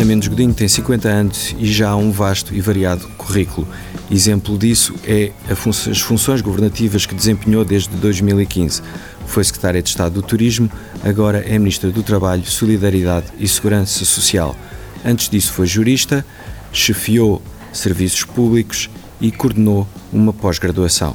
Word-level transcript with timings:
Ana 0.00 0.08
Mendes 0.08 0.28
Godinho 0.28 0.54
tem 0.54 0.66
50 0.66 1.08
anos 1.10 1.54
e 1.58 1.70
já 1.70 1.90
há 1.90 1.96
um 1.96 2.10
vasto 2.10 2.54
e 2.54 2.60
variado 2.62 3.06
currículo. 3.18 3.68
Exemplo 4.10 4.56
disso 4.56 4.94
é 5.06 5.30
as 5.46 6.00
funções 6.00 6.40
governativas 6.40 7.04
que 7.04 7.14
desempenhou 7.14 7.66
desde 7.66 7.90
2015. 7.96 8.80
Foi 9.26 9.44
Secretária 9.44 9.82
de 9.82 9.90
Estado 9.90 10.14
do 10.14 10.22
Turismo, 10.22 10.70
agora 11.04 11.44
é 11.46 11.58
Ministra 11.58 11.90
do 11.90 12.02
Trabalho, 12.02 12.46
Solidariedade 12.46 13.26
e 13.38 13.46
Segurança 13.46 14.06
Social. 14.06 14.56
Antes 15.04 15.28
disso 15.28 15.52
foi 15.52 15.66
jurista, 15.66 16.24
chefiou 16.72 17.42
serviços 17.70 18.24
públicos 18.24 18.88
e 19.20 19.30
coordenou 19.30 19.86
uma 20.10 20.32
pós-graduação. 20.32 21.14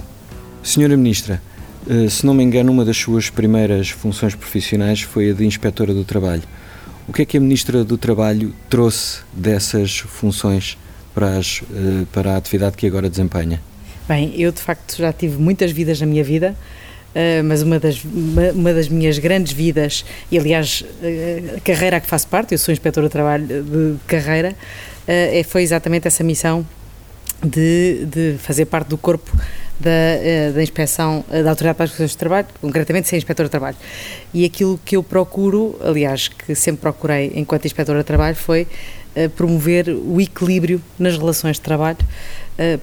Senhora 0.61 0.95
Ministra, 0.95 1.41
eh, 1.89 2.07
se 2.07 2.23
não 2.23 2.35
me 2.35 2.43
engano, 2.43 2.71
uma 2.71 2.85
das 2.85 2.97
suas 2.97 3.31
primeiras 3.31 3.89
funções 3.89 4.35
profissionais 4.35 5.01
foi 5.01 5.31
a 5.31 5.33
de 5.33 5.43
Inspetora 5.43 5.91
do 5.91 6.03
Trabalho. 6.03 6.43
O 7.07 7.13
que 7.13 7.21
é 7.21 7.25
que 7.25 7.37
a 7.37 7.39
Ministra 7.39 7.83
do 7.83 7.97
Trabalho 7.97 8.53
trouxe 8.69 9.19
dessas 9.31 9.99
funções 9.99 10.77
para, 11.13 11.37
as, 11.37 11.61
eh, 11.71 12.05
para 12.11 12.33
a 12.33 12.37
atividade 12.37 12.75
que 12.75 12.87
agora 12.87 13.09
desempenha? 13.09 13.61
Bem, 14.07 14.33
eu 14.35 14.51
de 14.51 14.59
facto 14.59 14.97
já 14.97 15.13
tive 15.13 15.37
muitas 15.37 15.71
vidas 15.71 16.01
na 16.01 16.07
minha 16.07 16.23
vida, 16.23 16.55
eh, 17.13 17.43
mas 17.43 17.61
uma 17.61 17.79
das, 17.79 18.03
uma, 18.03 18.73
das 18.73 18.89
minhas 18.89 19.19
grandes 19.19 19.53
vidas, 19.53 20.03
e 20.31 20.39
aliás 20.39 20.83
a 21.55 21.59
carreira 21.61 21.97
a 21.97 21.99
que 21.99 22.07
faço 22.07 22.27
parte, 22.27 22.53
eu 22.53 22.57
sou 22.57 22.71
inspetora 22.71 23.07
de 23.07 23.11
trabalho 23.11 23.45
de 23.45 23.95
carreira, 24.07 24.55
foi 25.47 25.61
exatamente 25.61 26.07
essa 26.07 26.23
missão 26.23 26.65
de, 27.45 28.05
de 28.05 28.35
fazer 28.39 28.65
parte 28.65 28.87
do 28.87 28.97
corpo 28.97 29.31
da, 29.79 29.89
eh, 29.89 30.51
da 30.53 30.63
inspeção 30.63 31.23
eh, 31.29 31.43
da 31.43 31.49
Autoridade 31.49 31.77
para 31.77 31.85
as 31.85 31.91
Questões 31.91 32.11
de 32.11 32.17
Trabalho, 32.17 32.47
concretamente 32.61 33.07
ser 33.07 33.17
inspetora 33.17 33.47
de 33.47 33.51
trabalho. 33.51 33.77
E 34.33 34.45
aquilo 34.45 34.79
que 34.83 34.95
eu 34.95 35.03
procuro, 35.03 35.77
aliás, 35.81 36.27
que 36.27 36.55
sempre 36.55 36.81
procurei 36.81 37.31
enquanto 37.35 37.65
inspetora 37.65 37.99
de 37.99 38.05
trabalho, 38.05 38.35
foi 38.35 38.67
uh, 39.15 39.29
promover 39.31 39.89
o 39.89 40.19
equilíbrio 40.19 40.81
nas 40.97 41.17
relações 41.17 41.57
de 41.57 41.61
trabalho 41.61 41.97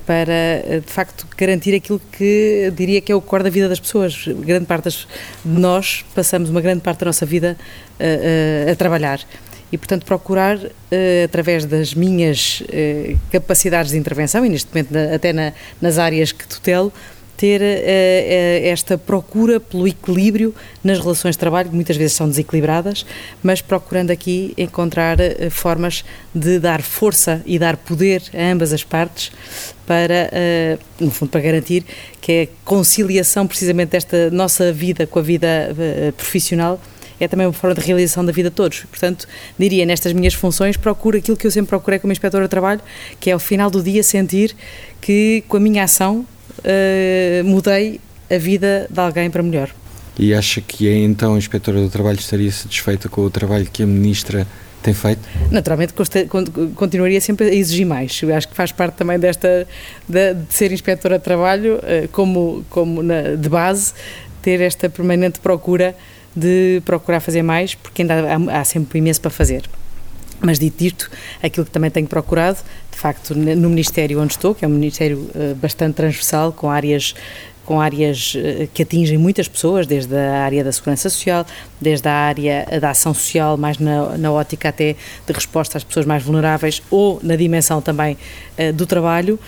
para, 0.05 0.81
de 0.85 0.93
facto, 0.93 1.27
garantir 1.35 1.75
aquilo 1.75 1.99
que 2.13 2.71
diria 2.77 3.01
que 3.01 3.11
é 3.11 3.15
o 3.15 3.23
core 3.23 3.43
da 3.43 3.49
vida 3.49 3.71
das 3.71 3.81
pessoas. 3.81 4.27
Grande 4.27 4.67
parte 4.67 4.85
das, 4.85 5.09
de 5.43 5.59
nós 5.59 6.05
passamos 6.15 6.51
uma 6.51 6.61
grande 6.61 6.83
parte 6.83 6.99
da 6.99 7.07
nossa 7.07 7.25
vida 7.25 7.57
uh, 7.99 8.71
a 8.71 8.75
trabalhar 8.77 9.19
e, 9.73 9.79
portanto, 9.79 10.05
procurar, 10.05 10.59
uh, 10.59 10.71
através 11.25 11.65
das 11.65 11.95
minhas 11.95 12.61
uh, 12.61 13.19
capacidades 13.31 13.91
de 13.91 13.97
intervenção, 13.97 14.45
e 14.45 14.49
neste 14.51 14.69
momento 14.69 14.93
na, 14.93 15.15
até 15.15 15.33
na, 15.33 15.55
nas 15.81 15.97
áreas 15.99 16.31
que 16.31 16.47
tutelo, 16.47 16.93
ter 17.39 17.63
uh, 17.63 18.67
esta 18.69 18.99
procura 18.99 19.59
pelo 19.59 19.89
equilíbrio 19.89 20.55
nas 20.85 20.99
relações 20.99 21.37
de 21.37 21.39
trabalho, 21.39 21.71
que 21.71 21.75
muitas 21.75 21.97
vezes 21.97 22.13
são 22.13 22.29
desequilibradas, 22.29 23.07
mas 23.43 23.63
procurando 23.63 24.11
aqui 24.11 24.53
encontrar 24.59 25.17
formas 25.51 26.05
de 26.35 26.59
dar 26.59 26.83
força 26.83 27.43
e 27.47 27.59
dar 27.59 27.79
poder 27.79 28.23
a 28.35 28.53
ambas 28.53 28.75
as 28.75 28.85
partes 28.85 29.33
para, 29.87 30.31
no 31.01 31.11
fundo, 31.11 31.31
para 31.31 31.41
garantir 31.41 31.85
que 32.21 32.43
a 32.43 32.49
conciliação 32.65 33.47
precisamente 33.47 33.91
desta 33.91 34.31
nossa 34.31 34.71
vida 34.71 35.07
com 35.07 35.19
a 35.19 35.23
vida 35.23 35.75
profissional 36.17 36.81
é 37.25 37.29
também 37.29 37.47
uma 37.47 37.53
forma 37.53 37.75
de 37.75 37.81
realização 37.81 38.25
da 38.25 38.33
vida 38.33 38.51
de 38.51 38.57
todos. 38.57 38.81
Portanto, 38.91 39.27
diria, 39.59 39.85
nestas 39.87 40.13
minhas 40.13 40.35
funções, 40.35 40.77
procuro 40.77 41.19
aquilo 41.19 41.37
que 41.37 41.47
eu 41.47 41.51
sempre 41.51 41.69
procurei 41.69 41.99
como 41.99 42.13
inspetora 42.13 42.45
de 42.45 42.51
trabalho, 42.51 42.81
que 43.21 43.31
é 43.31 43.33
ao 43.33 43.39
final 43.39 43.71
do 43.71 43.83
dia 43.83 44.03
sentir 44.03 44.55
que 45.01 45.45
com 45.49 45.57
a 45.57 45.61
minha 45.61 45.85
ação 45.85 46.27
uh, 46.59 47.45
mudei 47.45 48.01
a 48.31 48.39
vida 48.39 48.87
de 48.91 49.01
alguém 49.01 49.31
para 49.31 49.43
melhor. 49.43 49.71
E 50.19 50.35
acha 50.35 50.61
que 50.61 50.89
então 50.89 51.35
a 51.35 51.39
inspetora 51.39 51.81
do 51.81 51.89
trabalho 51.89 52.19
estaria 52.19 52.51
satisfeita 52.51 53.09
com 53.09 53.23
o 53.23 53.31
trabalho 53.31 53.67
que 53.73 53.83
a 53.83 53.87
ministra 53.87 54.47
tem 54.83 54.93
feito? 54.93 55.21
Naturalmente 55.51 55.95
continuaria 56.75 57.21
sempre 57.21 57.47
a 57.47 57.55
exigir 57.55 57.87
mais. 57.87 58.21
Eu 58.23 58.35
acho 58.35 58.49
que 58.49 58.55
faz 58.55 58.73
parte 58.73 58.95
também 58.95 59.19
desta 59.19 59.67
de, 60.09 60.35
de 60.35 60.53
ser 60.53 60.73
inspetora 60.73 61.19
de 61.19 61.25
trabalho 61.25 61.79
eh, 61.83 62.09
como 62.11 62.65
como 62.69 63.03
na, 63.03 63.37
de 63.37 63.49
base 63.49 63.95
ter 64.43 64.61
esta 64.61 64.91
permanente 64.91 65.39
procura 65.39 65.95
de 66.35 66.83
procurar 66.85 67.21
fazer 67.21 67.43
mais, 67.43 67.75
porque 67.75 68.03
ainda 68.03 68.15
há, 68.15 68.61
há 68.61 68.65
sempre 68.65 68.99
imenso 68.99 69.21
para 69.21 69.31
fazer. 69.31 69.63
Mas 70.43 70.59
dito 70.59 70.83
isto, 70.83 71.11
aquilo 71.41 71.65
que 71.65 71.71
também 71.71 71.91
tenho 71.91 72.09
procurado, 72.09 72.59
de 72.91 72.99
facto, 72.99 73.35
no 73.35 73.71
Ministério 73.71 74.21
onde 74.21 74.33
estou, 74.33 74.55
que 74.55 74.65
é 74.65 74.69
um 74.69 74.73
Ministério 74.73 75.19
uh, 75.19 75.55
bastante 75.55 75.95
transversal, 75.95 76.53
com 76.53 76.69
áreas 76.69 77.15
com 77.65 77.81
áreas 77.81 78.35
uh, 78.35 78.67
que 78.75 78.83
atingem 78.83 79.17
muitas 79.17 79.47
pessoas, 79.47 79.87
desde 79.87 80.17
a 80.17 80.43
área 80.43 80.65
da 80.65 80.73
segurança 80.73 81.09
social, 81.09 81.47
desde 81.81 82.09
a 82.09 82.13
área 82.13 82.67
da 82.81 82.91
ação 82.91 83.15
social, 83.15 83.57
mais 83.57 83.79
na, 83.79 84.19
na 84.19 84.33
ótica 84.33 84.69
até 84.69 84.97
de 85.25 85.33
resposta 85.33 85.79
às 85.79 85.85
pessoas 85.85 86.05
mais 86.05 86.25
vulneráveis, 86.25 86.83
ou 86.91 87.21
na 87.23 87.37
dimensão 87.37 87.81
também 87.81 88.19
uh, 88.59 88.73
do 88.73 88.85
trabalho, 88.85 89.39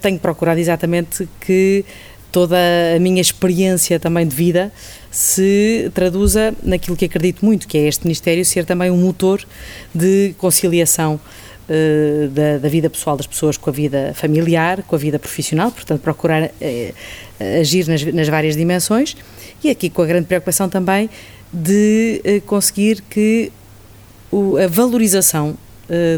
tenho 0.00 0.18
procurado 0.18 0.58
exatamente 0.58 1.28
que 1.38 1.84
toda 2.32 2.56
a 2.96 2.98
minha 2.98 3.20
experiência 3.20 4.00
também 4.00 4.26
de 4.26 4.34
vida 4.34 4.72
se 5.14 5.92
traduza 5.94 6.52
naquilo 6.60 6.96
que 6.96 7.04
acredito 7.04 7.44
muito, 7.44 7.68
que 7.68 7.78
é 7.78 7.86
este 7.86 8.02
Ministério 8.02 8.44
ser 8.44 8.64
também 8.64 8.90
um 8.90 8.96
motor 8.96 9.40
de 9.94 10.34
conciliação 10.38 11.20
uh, 11.68 12.28
da, 12.30 12.58
da, 12.58 12.68
vida 12.68 12.90
pessoal 12.90 13.16
das 13.16 13.24
pessoas 13.24 13.56
com 13.56 13.70
a 13.70 13.72
vida 13.72 14.10
familiar, 14.16 14.82
com 14.82 14.96
a 14.96 14.98
vida 14.98 15.16
profissional, 15.16 15.70
portanto, 15.70 16.00
procurar 16.00 16.42
uh, 16.42 16.94
agir 17.60 17.86
nas, 17.86 18.02
nas, 18.02 18.26
várias 18.26 18.56
dimensões 18.56 19.16
e 19.62 19.70
aqui 19.70 19.88
com 19.88 20.02
a 20.02 20.06
grande 20.06 20.26
preocupação 20.26 20.68
também 20.68 21.08
de 21.52 22.20
uh, 22.26 22.40
conseguir 22.40 23.00
que 23.08 23.52
o, 24.32 24.56
a 24.56 24.66
valorização 24.66 25.56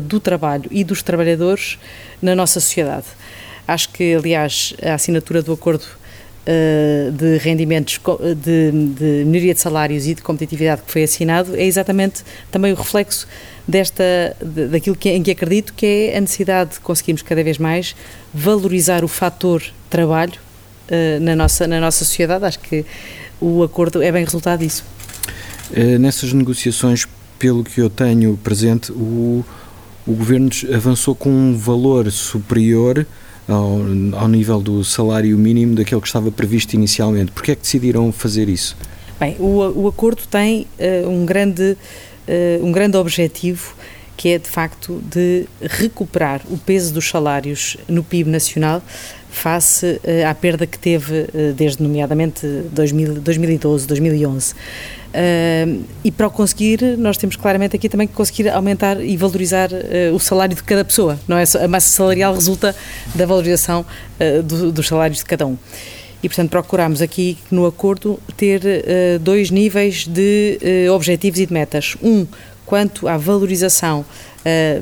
do 0.05 0.21
trabalho 0.21 0.71
e 0.71 0.85
dos 0.85 1.03
trabalhadores 1.03 1.77
na 2.23 2.37
nossa 2.37 2.61
sociedade. 2.61 3.07
Acho 3.67 3.89
que, 3.89 4.15
aliás, 4.15 4.75
a 4.81 4.95
assinatura 4.95 5.43
do 5.43 5.53
acordo 5.53 5.85
uh, 6.47 7.13
de 7.13 7.39
rendimentos, 7.39 8.01
de, 8.37 8.71
de 8.71 9.25
melhoria 9.25 9.55
de 9.55 9.61
salários 9.61 10.07
e 10.07 10.15
de 10.15 10.23
competitividade 10.23 10.83
que 10.83 10.93
foi 10.93 11.03
assinado 11.03 11.57
é 11.57 11.65
exatamente 11.65 12.23
também 12.51 12.73
o 12.73 12.77
reflexo 12.77 13.27
desta, 13.67 14.05
daquilo 14.71 14.97
que, 14.97 15.11
em 15.11 15.23
que 15.23 15.31
acredito 15.31 15.75
que 15.75 16.11
é 16.13 16.17
a 16.17 16.21
necessidade 16.21 16.75
de 16.75 16.81
conseguirmos 16.81 17.23
cada 17.23 17.43
vez 17.43 17.59
mais 17.59 17.97
valorizar 18.33 19.05
o 19.05 19.09
fator 19.09 19.63
trabalho 19.91 20.35
uh, 20.89 21.21
na, 21.21 21.35
nossa, 21.35 21.67
na 21.67 21.81
nossa 21.81 22.05
sociedade. 22.05 22.45
Acho 22.45 22.61
que 22.61 22.85
o 23.41 23.63
acordo 23.63 24.03
é 24.03 24.11
bem 24.11 24.25
resultado 24.25 24.61
disso. 24.61 24.85
Nessas 25.99 26.33
negociações, 26.33 27.09
pelo 27.41 27.65
que 27.65 27.81
eu 27.81 27.91
tenho 27.91 28.39
presente, 28.43 28.93
o, 28.93 29.45
o 30.07 30.13
Governo 30.13 30.49
avançou 30.73 31.13
com 31.13 31.29
um 31.29 31.57
valor 31.57 32.11
superior 32.13 33.05
ao, 33.49 33.79
ao 34.21 34.29
nível 34.29 34.61
do 34.61 34.85
salário 34.85 35.37
mínimo 35.37 35.75
daquele 35.75 36.01
que 36.01 36.07
estava 36.07 36.31
previsto 36.31 36.75
inicialmente. 36.75 37.33
Porquê 37.33 37.53
é 37.53 37.55
que 37.55 37.63
decidiram 37.63 38.11
fazer 38.13 38.49
isso? 38.49 38.77
Bem, 39.19 39.37
o, 39.39 39.83
o 39.83 39.89
acordo 39.89 40.23
tem 40.31 40.67
uh, 40.79 41.09
um, 41.09 41.25
grande, 41.25 41.77
uh, 42.29 42.65
um 42.65 42.73
grande 42.73 42.97
objetivo 42.97 43.75
que 44.17 44.31
é 44.31 44.39
de 44.39 44.49
facto 44.49 45.03
de 45.05 45.47
recuperar 45.61 46.41
o 46.49 46.57
peso 46.57 46.93
dos 46.95 47.09
salários 47.09 47.77
no 47.87 48.03
PIB 48.03 48.31
nacional 48.31 48.83
face 49.37 49.87
uh, 49.87 50.29
à 50.29 50.35
perda 50.35 50.67
que 50.67 50.79
teve 50.79 51.27
desde 51.57 51.83
nomeadamente 51.83 52.47
2000, 52.73 53.21
2012, 53.21 53.87
2011. 53.87 54.55
Uh, 55.17 55.83
e 56.05 56.11
para 56.11 56.27
o 56.27 56.31
conseguir, 56.31 56.83
nós 56.99 57.17
temos 57.17 57.37
claramente 57.37 57.75
aqui 57.75 57.89
também 57.89 58.07
que 58.07 58.13
conseguir 58.13 58.51
aumentar 58.51 59.03
e 59.03 59.17
valorizar 59.17 59.71
uh, 59.73 60.15
o 60.15 60.21
salário 60.21 60.55
de 60.55 60.63
cada 60.63 60.85
pessoa, 60.85 61.19
não 61.27 61.39
é? 61.39 61.45
A 61.63 61.67
massa 61.67 61.89
salarial 61.89 62.35
resulta 62.35 62.77
da 63.15 63.25
valorização 63.25 63.81
uh, 64.21 64.43
do, 64.43 64.71
dos 64.71 64.87
salários 64.87 65.21
de 65.21 65.25
cada 65.25 65.47
um. 65.47 65.57
E, 66.23 66.29
portanto, 66.29 66.51
procuramos 66.51 67.01
aqui 67.01 67.39
no 67.51 67.65
acordo 67.65 68.19
ter 68.37 68.61
dois 69.21 69.51
níveis 69.51 70.07
de 70.07 70.59
objetivos 70.91 71.39
e 71.39 71.47
de 71.47 71.53
metas. 71.53 71.95
Um, 72.03 72.27
quanto 72.65 73.07
à 73.07 73.17
valorização 73.17 74.05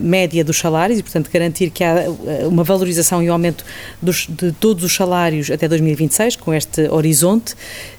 média 0.00 0.44
dos 0.44 0.58
salários 0.58 0.99
e, 0.99 1.02
portanto, 1.02 1.31
garantir 1.32 1.70
que 1.70 1.82
há 1.82 2.00
eh, 2.00 2.46
uma 2.46 2.62
valorização 2.62 3.22
e 3.22 3.31
um 3.31 3.32
aumento 3.32 3.64
dos, 4.00 4.26
de 4.28 4.52
todos 4.52 4.84
os 4.84 4.94
salários 4.94 5.50
até 5.50 5.66
2026, 5.66 6.37
com 6.37 6.52
este 6.52 6.88
horizonte, 6.88 7.55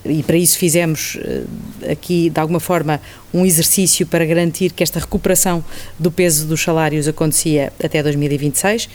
e 0.06 0.22
para 0.22 0.38
isso 0.38 0.58
fizemos 0.58 1.16
uh, 1.16 1.92
aqui, 1.92 2.30
de 2.30 2.40
alguma 2.40 2.60
forma, 2.60 3.02
um 3.34 3.46
exercício 3.46 4.06
para 4.06 4.26
garantir 4.26 4.72
que 4.72 4.84
esta 4.84 5.00
recuperação 5.00 5.64
do 5.98 6.12
peso 6.12 6.46
dos 6.46 6.62
salários 6.62 7.08
acontecia 7.08 7.74
até 7.84 8.02
2026, 8.02 8.88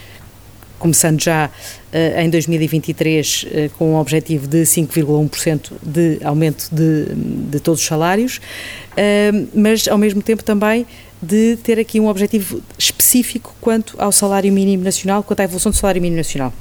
começando 0.80 1.20
já 1.22 1.46
uh, 1.48 2.20
em 2.20 2.30
2023 2.30 3.44
uh, 3.44 3.70
com 3.76 3.92
um 3.92 3.96
objetivo 3.96 4.48
de 4.48 4.62
5,1% 4.62 5.72
de 5.82 6.18
aumento 6.24 6.68
de, 6.72 7.14
de 7.50 7.60
todos 7.60 7.80
os 7.80 7.86
salários, 7.86 8.38
uh, 8.38 9.48
mas 9.54 9.86
ao 9.86 9.98
mesmo 9.98 10.22
tempo 10.22 10.42
também 10.42 10.86
de 11.22 11.56
ter 11.56 11.78
aqui 11.78 12.00
um 12.00 12.08
objetivo 12.08 12.62
específico 12.78 13.54
quanto 13.60 13.94
ao 13.98 14.12
salário 14.12 14.52
mínimo 14.52 14.82
nacional, 14.82 15.22
quanto 15.22 15.40
à 15.40 15.44
evolução 15.44 15.70
do 15.70 15.76
salário 15.76 16.00
mínimo 16.00 16.18
nacional. 16.18 16.52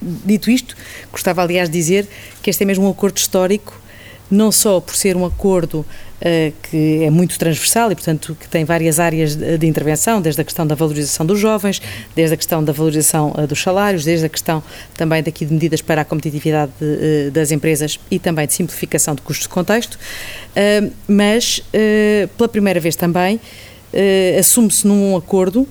Dito 0.00 0.50
isto, 0.50 0.76
gostava 1.12 1.42
aliás 1.42 1.68
de 1.68 1.78
dizer 1.78 2.08
que 2.42 2.50
este 2.50 2.64
é 2.64 2.66
mesmo 2.66 2.86
um 2.86 2.90
acordo 2.90 3.16
histórico 3.18 3.80
não 4.32 4.50
só 4.50 4.80
por 4.80 4.96
ser 4.96 5.14
um 5.14 5.26
acordo 5.26 5.80
uh, 5.80 6.52
que 6.62 7.04
é 7.04 7.10
muito 7.10 7.38
transversal 7.38 7.92
e, 7.92 7.94
portanto, 7.94 8.34
que 8.40 8.48
tem 8.48 8.64
várias 8.64 8.98
áreas 8.98 9.36
de, 9.36 9.58
de, 9.58 9.66
intervenção, 9.66 10.22
desde 10.22 10.40
a 10.40 10.44
questão 10.44 10.66
da 10.66 10.74
valorização 10.74 11.26
dos 11.26 11.38
jovens, 11.38 11.82
desde 12.16 12.32
a 12.32 12.36
questão 12.36 12.64
da 12.64 12.72
valorização 12.72 13.34
uh, 13.36 13.46
dos 13.46 13.60
salários, 13.60 14.04
desde 14.04 14.24
a 14.24 14.28
questão 14.30 14.62
também 14.96 15.22
daqui 15.22 15.44
de 15.44 15.52
medidas 15.52 15.82
para 15.82 16.00
a 16.00 16.04
competitividade 16.04 16.72
de, 16.80 17.28
uh, 17.28 17.30
das 17.30 17.50
empresas 17.50 18.00
e 18.10 18.18
também 18.18 18.46
de 18.46 18.54
simplificação 18.54 19.14
de 19.14 19.20
custos 19.20 19.46
de 19.46 19.52
contexto, 19.52 19.98
mas 21.06 21.62
pela 22.36 22.48
primeira 22.48 22.78
vez 22.78 22.96
também 22.96 23.40
assume-se 24.38 24.86
num 24.86 25.16
acordo 25.16 25.66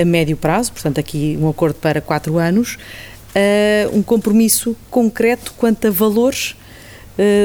a 0.00 0.04
médio 0.04 0.36
prazo, 0.36 0.72
portanto 0.72 0.98
aqui 0.98 1.38
um 1.40 1.48
acordo 1.48 1.76
para 1.76 2.00
quatro 2.00 2.38
anos, 2.38 2.78
um 3.92 4.02
compromisso 4.02 4.76
concreto 4.90 5.52
quanto 5.56 5.86
a 5.86 5.90
valores 5.90 6.54
eh, 6.54 6.65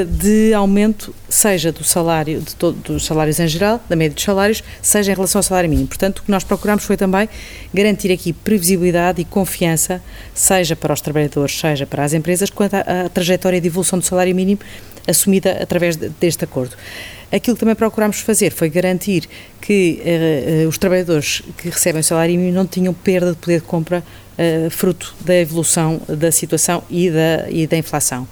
de 0.07 0.53
aumento, 0.53 1.15
seja 1.29 1.71
do 1.71 1.83
salário, 1.83 2.41
de 2.41 2.55
dos 2.83 3.05
salários 3.05 3.39
em 3.39 3.47
geral, 3.47 3.81
da 3.87 3.95
média 3.95 4.13
dos 4.13 4.23
salários, 4.23 4.61
seja 4.81 5.11
em 5.11 5.15
relação 5.15 5.39
ao 5.39 5.43
salário 5.43 5.69
mínimo. 5.69 5.87
Portanto, 5.87 6.19
o 6.19 6.23
que 6.23 6.31
nós 6.31 6.43
procuramos 6.43 6.83
foi 6.83 6.97
também 6.97 7.29
garantir 7.73 8.11
aqui 8.11 8.33
previsibilidade 8.33 9.21
e 9.21 9.25
confiança, 9.25 10.01
seja 10.33 10.75
para 10.75 10.93
os 10.93 10.99
trabalhadores, 10.99 11.57
seja 11.57 11.85
para 11.85 12.03
as 12.03 12.13
empresas, 12.13 12.49
quanto 12.49 12.75
à, 12.75 13.09
trajetória 13.13 13.61
de 13.61 13.67
evolução 13.67 13.97
do 13.97 14.03
salário 14.05 14.35
mínimo 14.35 14.59
assumida 15.07 15.57
através 15.61 15.95
de, 15.95 16.09
deste 16.09 16.43
acordo. 16.43 16.75
Aquilo 17.31 17.55
que 17.55 17.61
também 17.61 17.75
procurámos 17.75 18.19
fazer 18.19 18.51
foi 18.51 18.69
garantir 18.69 19.27
que 19.61 20.01
uh, 20.65 20.67
os 20.67 20.77
trabalhadores 20.77 21.41
que 21.57 21.69
recebem 21.69 22.01
o 22.01 22.03
salário 22.03 22.35
mínimo 22.35 22.53
não 22.53 22.67
tinham 22.67 22.93
perda 22.93 23.31
de 23.31 23.37
poder 23.37 23.61
de 23.61 23.67
compra 23.67 24.03
uh, 24.37 24.69
fruto 24.69 25.15
da 25.21 25.35
evolução 25.35 26.01
da 26.09 26.29
situação 26.29 26.83
e 26.89 27.09
da, 27.09 27.49
e 27.49 27.65
da 27.65 27.77
inflação. 27.77 28.27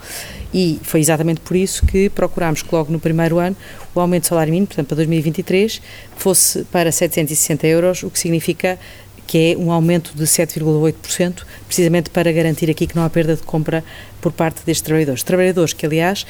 E 0.54 0.80
foi 0.84 1.00
exatamente 1.00 1.42
por 1.42 1.56
isso 1.56 1.86
que 1.86 2.10
procurámos 2.10 2.64
que 2.64 2.74
logo 2.74 2.92
no 2.92 3.00
primeiro 3.00 3.38
ano 3.38 3.56
o 3.94 4.00
aumento 4.00 4.24
do 4.24 4.28
salário 4.28 4.52
mínimo, 4.52 4.68
portanto 4.68 4.88
para 4.88 4.98
2023, 4.98 5.82
fosse 6.18 6.64
para 6.66 6.92
760 6.92 7.68
euros, 7.68 8.04
o 8.04 8.10
que 8.10 8.18
significa 8.18 8.80
que 9.28 9.54
é 9.54 9.58
um 9.58 9.72
aumento 9.72 10.12
de 10.16 10.24
7,8%, 10.24 11.44
precisamente 11.68 12.10
para 12.10 12.32
garantir 12.32 12.68
aqui 12.68 12.88
que 12.88 12.96
não 12.96 13.04
há 13.04 13.10
perda 13.12 13.36
de 13.36 13.44
compra 13.44 13.84
por 14.20 14.32
parte 14.32 14.66
destes 14.66 14.82
trabalhadores. 14.82 15.22
Trabalhadores 15.22 15.72
que, 15.72 15.86
aliás, 15.86 16.26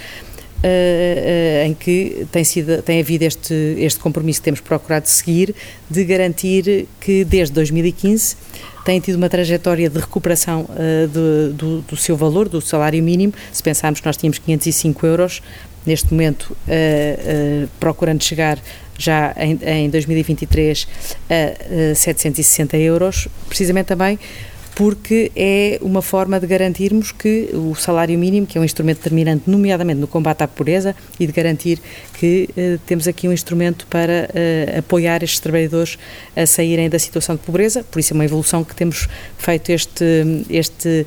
Uh, 0.59 0.67
uh, 0.67 1.67
em 1.67 1.73
que 1.73 2.27
tem, 2.33 2.44
sido, 2.44 2.81
tem 2.81 3.00
havido 3.00 3.23
este, 3.23 3.53
este 3.77 3.97
compromisso 3.97 4.41
que 4.41 4.44
temos 4.44 4.59
procurado 4.59 5.07
seguir 5.07 5.56
de 5.89 6.03
garantir 6.03 6.85
que 7.00 7.23
desde 7.23 7.53
2015 7.53 8.35
tem 8.83 9.00
tido 9.00 9.15
uma 9.15 9.29
trajetória 9.29 9.89
de 9.89 9.97
recuperação 9.97 10.63
uh, 10.63 11.07
do, 11.07 11.53
do, 11.53 11.81
do, 11.83 11.95
seu 11.95 12.17
valor, 12.17 12.50
do 12.50 12.59
salário 12.59 13.01
mínimo. 13.01 13.33
Se 13.53 13.63
pensarmos 13.63 14.01
que 14.01 14.06
nós 14.06 14.17
tínhamos 14.17 14.38
505 14.38 15.06
euros, 15.06 15.41
neste 15.85 16.11
momento 16.11 16.56
procurando 17.79 18.21
chegar 18.21 18.59
já 18.97 19.33
em, 19.38 19.57
em 19.63 19.89
2023 19.89 20.88
a 21.29 21.95
760 21.95 22.77
euros, 22.77 23.29
precisamente 23.47 23.85
também 23.85 24.19
porque 24.79 25.29
é 25.35 25.77
uma 25.81 26.01
forma 26.01 26.39
de 26.39 26.47
garantirmos 26.47 27.11
que 27.11 27.49
o 27.51 27.75
salário 27.75 28.17
mínimo, 28.17 28.47
que 28.47 28.57
é 28.57 28.61
um 28.61 28.63
instrumento 28.63 28.99
determinante, 28.99 29.43
nomeadamente 29.45 29.99
no 29.99 30.07
combate 30.07 30.41
à 30.41 30.47
pobreza, 30.47 30.95
e 31.19 31.27
de 31.27 31.33
garantir 31.33 31.81
que 32.13 32.47
eh, 32.55 32.79
temos 32.85 33.05
aqui 33.05 33.27
um 33.27 33.33
instrumento 33.33 33.85
para 33.87 34.29
eh, 34.33 34.75
apoiar 34.79 35.21
estes 35.21 35.41
trabalhadores 35.41 35.99
a 36.33 36.45
saírem 36.45 36.89
da 36.89 36.97
situação 36.97 37.35
de 37.35 37.41
pobreza, 37.41 37.83
por 37.83 37.99
isso 37.99 38.13
é 38.13 38.15
uma 38.15 38.23
evolução 38.23 38.63
que 38.63 38.73
temos 38.73 39.09
feito 39.37 39.69
este, 39.69 40.45
este 40.49 41.05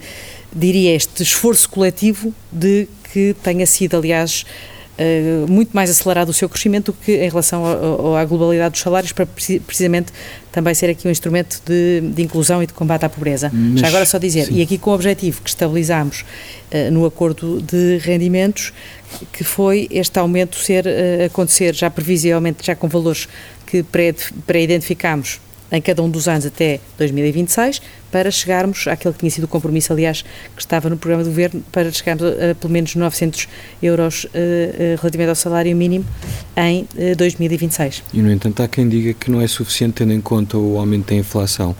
diria, 0.55 0.95
este 0.95 1.23
esforço 1.23 1.67
coletivo 1.71 2.35
de 2.53 2.87
que 3.11 3.35
tenha 3.43 3.65
sido, 3.65 3.97
aliás, 3.97 4.45
Uh, 5.03 5.51
muito 5.51 5.71
mais 5.73 5.89
acelerado 5.89 6.29
o 6.29 6.33
seu 6.33 6.49
crescimento 6.49 6.93
do 6.93 6.93
que 6.93 7.13
em 7.13 7.29
relação 7.29 7.65
à 8.17 8.25
globalidade 8.25 8.73
dos 8.73 8.81
salários, 8.81 9.13
para 9.13 9.27
precisamente 9.27 10.13
também 10.53 10.75
ser 10.75 10.91
aqui 10.91 11.09
um 11.09 11.11
instrumento 11.11 11.61
de, 11.65 12.03
de 12.15 12.23
inclusão 12.23 12.63
e 12.63 12.67
de 12.67 12.73
combate 12.73 13.05
à 13.05 13.09
pobreza. 13.09 13.51
Mas, 13.53 13.81
Já 13.81 13.89
agora 13.89 14.05
só 14.05 14.19
dizer, 14.19 14.47
sim. 14.47 14.57
e 14.57 14.63
aqui 14.63 14.77
com 14.77 14.91
o 14.91 14.95
objetivo 14.95 15.41
que 15.41 15.49
estabilizámos 15.49 16.21
uh, 16.21 16.91
no 16.93 17.07
acordo 17.07 17.63
de 17.63 17.99
rendimentos, 17.99 18.73
que 19.33 19.43
foi 19.43 19.89
este 19.91 20.19
aumento 20.19 20.57
ser 20.57 20.87
uh, 20.87 21.27
acontecer 21.27 21.75
já 21.75 21.91
previsivelmente, 21.91 22.65
já 22.65 22.77
com 22.77 22.87
valores 22.87 23.29
que 23.67 23.83
pré-identificámos 24.47 25.41
em 25.73 25.81
cada 25.81 26.03
um 26.03 26.11
dos 26.11 26.29
anos 26.29 26.45
até 26.45 26.79
2026, 26.99 27.81
para 28.11 28.31
chegarmos 28.31 28.87
àquele 28.87 29.15
que 29.15 29.21
tinha 29.21 29.31
sido 29.31 29.45
o 29.45 29.49
compromisso, 29.49 29.91
aliás, 29.93 30.23
que 30.55 30.61
estava 30.61 30.91
no 30.91 30.99
programa 30.99 31.25
do 31.25 31.31
Governo, 31.31 31.65
para 31.73 31.91
chegarmos 31.91 32.25
a, 32.25 32.55
pelo 32.55 32.73
menos 32.73 32.95
900 32.95 33.49
euros 33.83 34.25
uh, 34.25 34.29
relativamente 35.01 35.31
ao 35.31 35.35
salário 35.35 35.75
mínimo 35.75 36.05
em 36.55 36.83
uh, 36.83 37.17
2026. 37.17 38.05
E, 38.13 38.19
no 38.21 38.31
entanto, 38.31 38.63
há 38.63 38.69
quem 38.69 38.87
diga 38.87 39.15
que 39.15 39.31
não 39.31 39.41
é 39.41 39.47
suficiente 39.47 39.95
tendo 39.95 40.13
em 40.13 40.21
conta 40.21 40.59
o 40.59 40.79
aumento 40.79 41.09
da 41.09 41.15
inflação. 41.15 41.75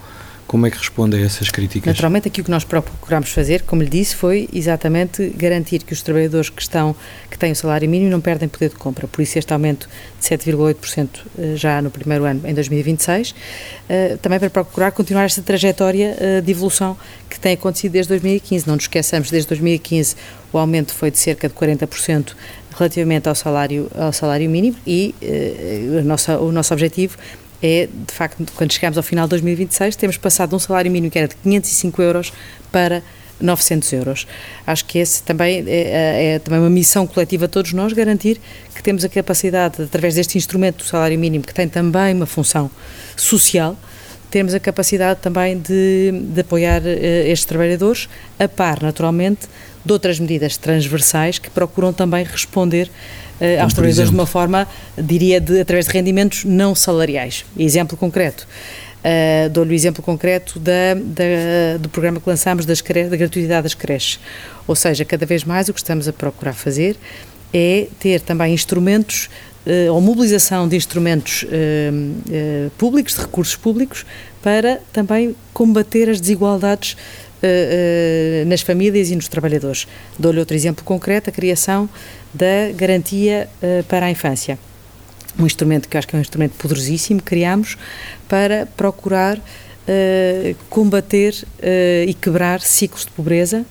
Como 0.53 0.67
é 0.67 0.69
que 0.69 0.77
responde 0.77 1.17
a 1.17 1.19
essas 1.19 1.49
críticas? 1.49 1.87
Naturalmente, 1.87 2.27
aqui 2.27 2.39
o 2.39 2.43
que 2.43 2.51
nós 2.51 2.63
procuramos 2.63 3.31
fazer, 3.31 3.63
como 3.63 3.81
lhe 3.81 3.89
disse, 3.89 4.15
foi 4.15 4.47
exatamente 4.53 5.33
garantir 5.35 5.79
que 5.79 5.93
os 5.93 6.03
trabalhadores 6.03 6.47
que 6.47 6.61
estão 6.61 6.95
que 7.27 7.39
têm 7.39 7.51
o 7.51 7.55
salário 7.55 7.89
mínimo 7.89 8.11
não 8.11 8.21
perdem 8.21 8.47
poder 8.47 8.69
de 8.69 8.75
compra. 8.75 9.07
Por 9.07 9.23
isso 9.23 9.39
este 9.39 9.51
aumento 9.51 9.89
de 10.21 10.23
7,8% 10.23 11.09
eh, 11.39 11.55
já 11.55 11.81
no 11.81 11.89
primeiro 11.89 12.25
ano, 12.25 12.41
em 12.45 12.53
2026, 12.53 13.33
eh, 13.89 14.17
também 14.21 14.37
para 14.37 14.51
procurar 14.51 14.91
continuar 14.91 15.23
esta 15.23 15.41
trajetória 15.41 16.15
eh, 16.19 16.41
de 16.41 16.51
evolução 16.51 16.95
que 17.27 17.39
tem 17.39 17.53
acontecido 17.53 17.93
desde 17.93 18.09
2015. 18.09 18.67
Não 18.67 18.75
nos 18.75 18.83
esqueçamos, 18.83 19.31
desde 19.31 19.49
2015 19.49 20.15
o 20.53 20.59
aumento 20.59 20.93
foi 20.93 21.09
de 21.09 21.17
cerca 21.17 21.49
de 21.49 21.55
40% 21.55 22.35
relativamente 22.77 23.27
ao 23.27 23.33
salário, 23.33 23.89
ao 23.95 24.13
salário 24.13 24.49
mínimo 24.49 24.75
e 24.85 25.13
uh, 25.21 26.03
nossa, 26.03 26.39
o 26.39 26.51
nosso 26.51 26.73
objetivo 26.73 27.17
é, 27.63 27.87
de 27.87 28.13
facto, 28.13 28.45
quando 28.57 28.73
chegamos 28.73 28.97
ao 28.97 29.03
final 29.03 29.25
de 29.25 29.29
2026, 29.29 29.95
temos 29.95 30.17
passado 30.17 30.49
de 30.49 30.55
um 30.55 30.59
salário 30.59 30.91
mínimo 30.91 31.09
que 31.09 31.17
era 31.17 31.29
de 31.29 31.35
505 31.35 32.01
euros 32.01 32.33
para 32.73 33.01
900 33.39 33.93
euros. 33.93 34.27
Acho 34.67 34.83
que 34.83 34.99
esse 34.99 35.23
também 35.23 35.63
é, 35.65 35.71
é, 35.71 36.25
é, 36.33 36.39
também 36.39 36.59
uma 36.59 36.69
missão 36.69 37.07
coletiva 37.07 37.45
a 37.45 37.47
todos 37.47 37.71
nós, 37.71 37.93
garantir 37.93 38.41
que 38.75 38.83
temos 38.83 39.05
a 39.05 39.09
capacidade, 39.09 39.81
através 39.81 40.15
deste 40.15 40.37
instrumento 40.37 40.79
do 40.79 40.83
salário 40.83 41.17
mínimo, 41.17 41.45
que 41.45 41.53
tem 41.53 41.69
também 41.69 42.13
uma 42.13 42.25
função 42.25 42.69
social, 43.15 43.77
temos 44.29 44.53
a 44.53 44.59
capacidade 44.59 45.21
também 45.21 45.57
de, 45.57 46.11
de 46.11 46.41
apoiar 46.41 46.81
uh, 46.81 46.87
estes 46.87 47.45
trabalhadores, 47.45 48.09
a 48.37 48.47
par, 48.47 48.81
naturalmente, 48.81 49.47
de 49.85 49.93
outras 49.93 50.19
medidas 50.19 50.57
transversais 50.57 51.39
que 51.39 51.49
procuram 51.49 51.93
também 51.93 52.25
responder 52.25 52.89
uh, 53.39 53.61
aos 53.61 53.73
trabalhadores 53.73 54.09
de 54.09 54.15
uma 54.15 54.25
forma, 54.25 54.67
diria, 54.97 55.39
de, 55.39 55.59
através 55.59 55.85
de 55.87 55.93
rendimentos 55.93 56.43
não 56.43 56.73
salariais. 56.75 57.45
Exemplo 57.57 57.97
concreto. 57.97 58.47
Uh, 59.03 59.49
Dou-lhe 59.49 59.71
o 59.71 59.75
exemplo 59.75 60.01
concreto 60.01 60.59
da, 60.59 60.93
da, 60.93 61.77
do 61.79 61.89
programa 61.89 62.21
que 62.21 62.29
lançámos 62.29 62.65
das 62.65 62.81
da 62.81 63.17
gratuidade 63.17 63.63
das 63.63 63.73
creches. 63.73 64.19
Ou 64.65 64.75
seja, 64.75 65.03
cada 65.03 65.25
vez 65.25 65.43
mais 65.43 65.67
o 65.67 65.73
que 65.73 65.79
estamos 65.79 66.07
a 66.07 66.13
procurar 66.13 66.53
fazer 66.53 66.95
é 67.53 67.87
ter 67.99 68.21
também 68.21 68.53
instrumentos 68.53 69.29
uh, 69.65 69.93
ou 69.93 70.01
mobilização 70.01 70.67
de 70.67 70.75
instrumentos 70.75 71.43
uh, 71.43 72.71
públicos, 72.77 73.15
de 73.15 73.21
recursos 73.21 73.55
públicos, 73.55 74.05
para 74.43 74.79
também 74.91 75.35
combater 75.53 76.09
as 76.09 76.19
desigualdades 76.19 76.95
nas 78.47 78.61
famílias 78.61 79.09
e 79.09 79.17
nos 79.17 79.27
trabalhadores. 79.27 79.85
Dou-lhe 80.17 80.39
outro 80.39 80.55
exemplo 80.55 80.81
concreto, 80.85 81.29
a 81.29 81.33
criação 81.33 81.89
da 82.33 82.71
garantia 82.75 83.47
uh, 83.61 83.83
para 83.83 84.07
a 84.07 84.11
infância. 84.11 84.57
Um 85.37 85.45
instrumento 85.45 85.87
que 85.87 85.97
acho 85.97 86.07
que 86.07 86.15
é 86.15 86.19
um 86.19 86.21
instrumento 86.21 86.53
poderosíssimo, 86.53 87.21
criámos 87.21 87.77
para 88.27 88.65
procurar 88.77 89.37
uh, 89.37 90.55
combater 90.69 91.33
uh, 91.33 92.09
e 92.09 92.13
quebrar 92.13 92.61
ciclos 92.61 93.05
de 93.05 93.11
pobreza 93.11 93.65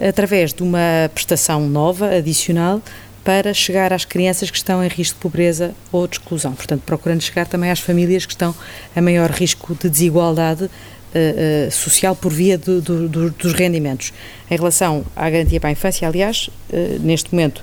através 0.00 0.54
de 0.54 0.62
uma 0.62 1.10
prestação 1.14 1.68
nova, 1.68 2.16
adicional, 2.16 2.80
para 3.24 3.54
chegar 3.54 3.92
às 3.92 4.04
crianças 4.04 4.50
que 4.50 4.56
estão 4.56 4.82
em 4.82 4.88
risco 4.88 5.14
de 5.14 5.20
pobreza 5.20 5.74
ou 5.90 6.06
de 6.06 6.16
exclusão. 6.16 6.52
Portanto, 6.52 6.82
procurando 6.84 7.20
chegar 7.22 7.46
também 7.46 7.70
às 7.70 7.80
famílias 7.80 8.26
que 8.26 8.32
estão 8.32 8.54
a 8.94 9.00
maior 9.00 9.30
risco 9.30 9.74
de 9.74 9.88
desigualdade 9.88 10.68
Uh, 11.14 11.68
uh, 11.68 11.70
social 11.70 12.16
por 12.16 12.32
via 12.32 12.56
do, 12.56 12.80
do, 12.80 13.06
do, 13.06 13.30
dos 13.32 13.52
rendimentos. 13.52 14.14
Em 14.50 14.56
relação 14.56 15.04
à 15.14 15.28
garantia 15.28 15.60
para 15.60 15.68
a 15.68 15.72
infância, 15.72 16.08
aliás, 16.08 16.48
uh, 16.70 16.98
neste 17.00 17.30
momento 17.34 17.62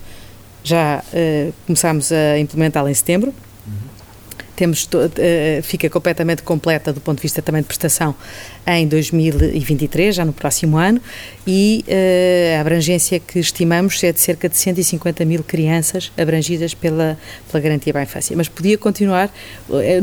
já 0.64 1.04
começámos 1.66 2.12
a 2.12 2.38
implementá-la 2.38 2.92
em 2.92 2.94
setembro. 2.94 3.34
Temos, 4.60 4.84
uh, 4.84 5.64
fica 5.64 5.90
completamente 5.90 6.44
completa 6.44 6.92
do 6.92 7.00
ponto 7.00 7.16
de 7.16 7.22
vista 7.22 7.42
também 7.42 7.62
de 7.62 7.68
prestação 7.70 8.14
em 8.68 8.86
2023, 8.90 10.14
já 10.14 10.26
no 10.26 10.34
próximo 10.34 10.78
ano, 10.78 11.00
e 11.48 11.86
uh, 11.88 12.58
a 12.58 12.60
abrangência 12.60 13.22
que 13.22 13.40
estimamos 13.40 14.04
é 14.04 14.12
de 14.12 14.20
cerca 14.20 14.50
de 14.50 14.58
150 14.58 15.24
mil 15.24 15.46
crianças 15.46 16.12
abrangidas 16.18 16.74
pela, 16.74 17.18
pela 17.50 17.64
garantia 17.64 17.94
para 17.94 18.02
a 18.02 18.04
infância. 18.04 18.36
Mas 18.36 18.50
podia 18.50 18.78
continuar 18.78 19.34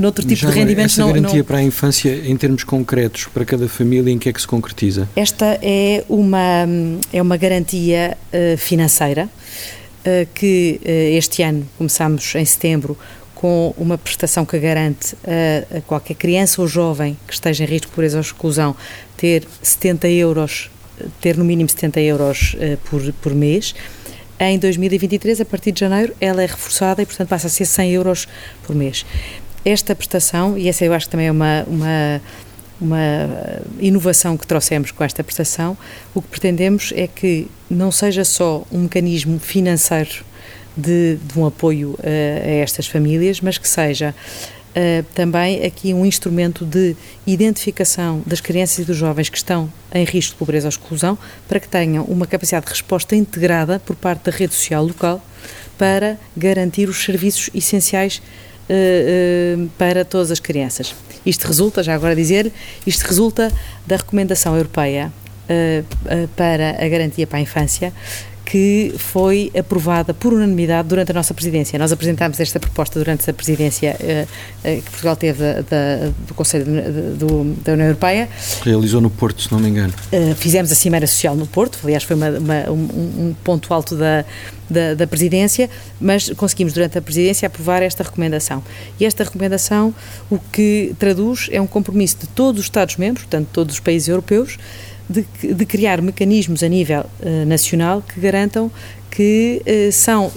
noutro 0.00 0.24
tipo 0.24 0.40
já 0.40 0.48
de 0.48 0.54
rendimentos. 0.54 0.94
Essa 0.94 1.02
não, 1.02 1.12
garantia 1.12 1.38
não... 1.40 1.44
para 1.44 1.58
a 1.58 1.62
infância, 1.62 2.22
em 2.24 2.34
termos 2.34 2.64
concretos, 2.64 3.26
para 3.26 3.44
cada 3.44 3.68
família, 3.68 4.10
em 4.10 4.18
que 4.18 4.30
é 4.30 4.32
que 4.32 4.40
se 4.40 4.46
concretiza? 4.46 5.06
Esta 5.14 5.58
é 5.60 6.02
uma, 6.08 6.66
é 7.12 7.20
uma 7.20 7.36
garantia 7.36 8.16
financeira 8.56 9.28
que 10.34 10.80
este 10.84 11.42
ano 11.42 11.68
começamos 11.76 12.34
em 12.36 12.44
setembro 12.44 12.96
com 13.36 13.74
uma 13.76 13.98
prestação 13.98 14.46
que 14.46 14.58
garante 14.58 15.14
a, 15.24 15.76
a, 15.76 15.80
qualquer 15.82 16.14
criança 16.14 16.60
ou 16.60 16.66
jovem 16.66 17.16
que 17.26 17.34
esteja 17.34 17.64
em 17.64 17.66
risco 17.66 17.88
de 17.88 17.92
pobreza 17.92 18.16
ou 18.16 18.22
exclusão 18.22 18.74
ter 19.16 19.46
70 19.62 20.08
euros, 20.08 20.70
ter 21.20 21.36
no 21.36 21.44
mínimo 21.44 21.68
70 21.68 22.00
euros 22.00 22.54
uh, 22.54 22.78
por, 22.88 23.12
por 23.12 23.34
mês. 23.34 23.74
Em 24.40 24.58
2023, 24.58 25.42
a 25.42 25.44
partir 25.44 25.70
de 25.72 25.80
janeiro, 25.80 26.14
ela 26.18 26.42
é 26.42 26.46
reforçada 26.46 27.02
e, 27.02 27.06
portanto, 27.06 27.28
passa 27.28 27.46
a 27.46 27.50
ser 27.50 27.66
100 27.66 27.92
euros 27.92 28.26
por 28.66 28.74
mês. 28.74 29.04
Esta 29.64 29.94
prestação, 29.94 30.56
e 30.56 30.68
essa 30.68 30.84
eu 30.84 30.92
acho 30.94 31.06
que 31.06 31.10
também 31.10 31.26
é 31.26 31.30
uma, 31.30 31.64
uma 31.68 32.22
uma 32.80 32.98
inovação 33.80 34.36
que 34.36 34.46
trouxemos 34.46 34.90
com 34.90 35.02
esta 35.02 35.24
prestação, 35.24 35.76
o 36.14 36.20
que 36.20 36.28
pretendemos 36.28 36.92
é 36.94 37.06
que 37.06 37.48
não 37.70 37.90
seja 37.90 38.24
só 38.24 38.66
um 38.70 38.80
mecanismo 38.80 39.38
financeiro 39.38 40.24
de, 40.76 41.18
de 41.22 41.38
um 41.38 41.46
apoio 41.46 41.92
uh, 41.92 41.98
a 42.02 42.50
estas 42.62 42.86
famílias, 42.86 43.40
mas 43.40 43.56
que 43.56 43.68
seja 43.68 44.14
uh, 44.14 45.04
também 45.14 45.64
aqui 45.64 45.94
um 45.94 46.04
instrumento 46.04 46.64
de 46.64 46.94
identificação 47.26 48.22
das 48.26 48.40
crianças 48.40 48.80
e 48.80 48.84
dos 48.84 48.96
jovens 48.96 49.28
que 49.28 49.38
estão 49.38 49.72
em 49.92 50.04
risco 50.04 50.32
de 50.32 50.38
pobreza 50.38 50.66
ou 50.66 50.70
exclusão, 50.70 51.18
para 51.48 51.58
que 51.58 51.68
tenham 51.68 52.04
uma 52.04 52.26
capacidade 52.26 52.66
de 52.66 52.72
resposta 52.72 53.16
integrada 53.16 53.78
por 53.78 53.96
parte 53.96 54.30
da 54.30 54.36
rede 54.36 54.54
social 54.54 54.84
local 54.84 55.24
para 55.78 56.18
garantir 56.36 56.88
os 56.88 57.02
serviços 57.02 57.50
essenciais 57.54 58.20
uh, 58.68 59.68
para 59.78 60.04
todas 60.04 60.30
as 60.30 60.40
crianças. 60.40 60.94
Isto 61.24 61.46
resulta, 61.46 61.82
já 61.82 61.94
agora 61.94 62.14
dizer, 62.14 62.52
isto 62.86 63.02
resulta 63.02 63.50
da 63.86 63.96
recomendação 63.96 64.54
europeia 64.54 65.12
para 66.36 66.84
a 66.84 66.88
garantia 66.88 67.26
para 67.26 67.38
a 67.38 67.40
infância, 67.40 67.92
que 68.46 68.94
foi 68.96 69.50
aprovada 69.58 70.14
por 70.14 70.32
unanimidade 70.32 70.88
durante 70.88 71.10
a 71.10 71.14
nossa 71.14 71.34
presidência. 71.34 71.76
Nós 71.80 71.90
apresentámos 71.90 72.38
esta 72.38 72.60
proposta 72.60 72.96
durante 72.96 73.28
a 73.28 73.34
presidência 73.34 73.96
uh, 73.98 74.22
uh, 74.22 74.82
que 74.82 74.88
Portugal 74.88 75.16
teve 75.16 75.40
da, 75.40 75.54
da, 75.62 76.12
do 76.28 76.32
Conselho 76.32 76.64
de, 76.64 77.18
do, 77.18 77.54
da 77.64 77.72
União 77.72 77.88
Europeia. 77.88 78.28
Realizou 78.62 79.00
no 79.00 79.10
Porto, 79.10 79.42
se 79.42 79.50
não 79.50 79.58
me 79.58 79.68
engano. 79.68 79.92
Uh, 80.12 80.32
fizemos 80.36 80.70
a 80.70 80.76
Cimeira 80.76 81.08
Social 81.08 81.34
no 81.34 81.44
Porto, 81.44 81.80
aliás, 81.82 82.04
foi 82.04 82.14
uma, 82.14 82.30
uma, 82.30 82.70
um, 82.70 82.74
um, 82.74 83.34
ponto 83.42 83.74
alto 83.74 83.96
da, 83.96 84.24
da, 84.70 84.94
da, 84.94 85.06
presidência, 85.08 85.68
mas 86.00 86.30
conseguimos 86.30 86.72
durante 86.72 86.96
a 86.96 87.02
presidência 87.02 87.48
aprovar 87.48 87.82
esta 87.82 88.04
recomendação. 88.04 88.62
E 89.00 89.04
esta 89.04 89.24
recomendação 89.24 89.92
o 90.30 90.38
que 90.38 90.94
traduz 91.00 91.48
é 91.50 91.60
um 91.60 91.66
compromisso 91.66 92.18
de 92.20 92.28
todos 92.28 92.60
os 92.60 92.66
Estados-membros, 92.66 93.24
portanto, 93.24 93.48
todos 93.52 93.74
os 93.74 93.80
países 93.80 94.06
europeus, 94.06 94.56
de, 95.08 95.24
de 95.54 95.66
criar 95.66 96.02
mecanismos 96.02 96.62
a 96.62 96.68
nível 96.68 97.00
uh, 97.20 97.46
nacional 97.46 98.02
que 98.02 98.20
garantam 98.20 98.70
que 99.10 99.62
uh, 99.64 99.92
são 99.92 100.26
uh, 100.26 100.32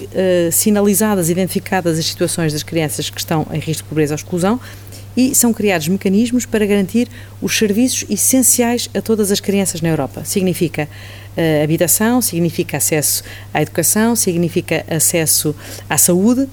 sinalizadas, 0.52 1.28
identificadas 1.28 1.98
as 1.98 2.06
situações 2.06 2.52
das 2.52 2.62
crianças 2.62 3.10
que 3.10 3.18
estão 3.18 3.46
em 3.52 3.58
risco 3.58 3.82
de 3.82 3.88
pobreza 3.88 4.14
ou 4.14 4.16
exclusão 4.16 4.60
e 5.16 5.34
são 5.34 5.52
criados 5.52 5.88
mecanismos 5.88 6.46
para 6.46 6.64
garantir 6.64 7.08
os 7.42 7.58
serviços 7.58 8.04
essenciais 8.08 8.88
a 8.94 9.02
todas 9.02 9.32
as 9.32 9.40
crianças 9.40 9.80
na 9.80 9.88
Europa. 9.88 10.24
Significa 10.24 10.88
habitação, 11.64 12.22
significa 12.22 12.76
acesso 12.76 13.24
à 13.52 13.60
educação, 13.60 14.14
significa 14.14 14.84
acesso 14.88 15.54
à 15.88 15.98
saúde 15.98 16.48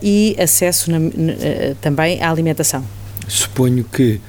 e 0.00 0.36
acesso 0.38 0.90
na, 0.90 0.98
uh, 0.98 1.74
também 1.80 2.22
à 2.22 2.30
alimentação. 2.30 2.84
Suponho 3.26 3.84
que 3.84 4.20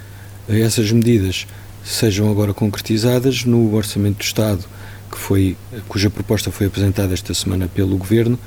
essas 0.48 0.90
medidas 0.90 1.46
sejam 1.84 2.30
agora 2.30 2.52
concretizadas 2.52 3.44
no 3.44 3.74
Orçamento 3.74 4.18
do 4.18 4.24
Estado, 4.24 4.64
que 5.10 5.18
foi, 5.18 5.56
cuja 5.88 6.08
proposta 6.08 6.50
foi 6.50 6.66
apresentada 6.66 7.12
esta 7.12 7.34
semana 7.34 7.68
pelo 7.68 7.96
Governo, 7.96 8.38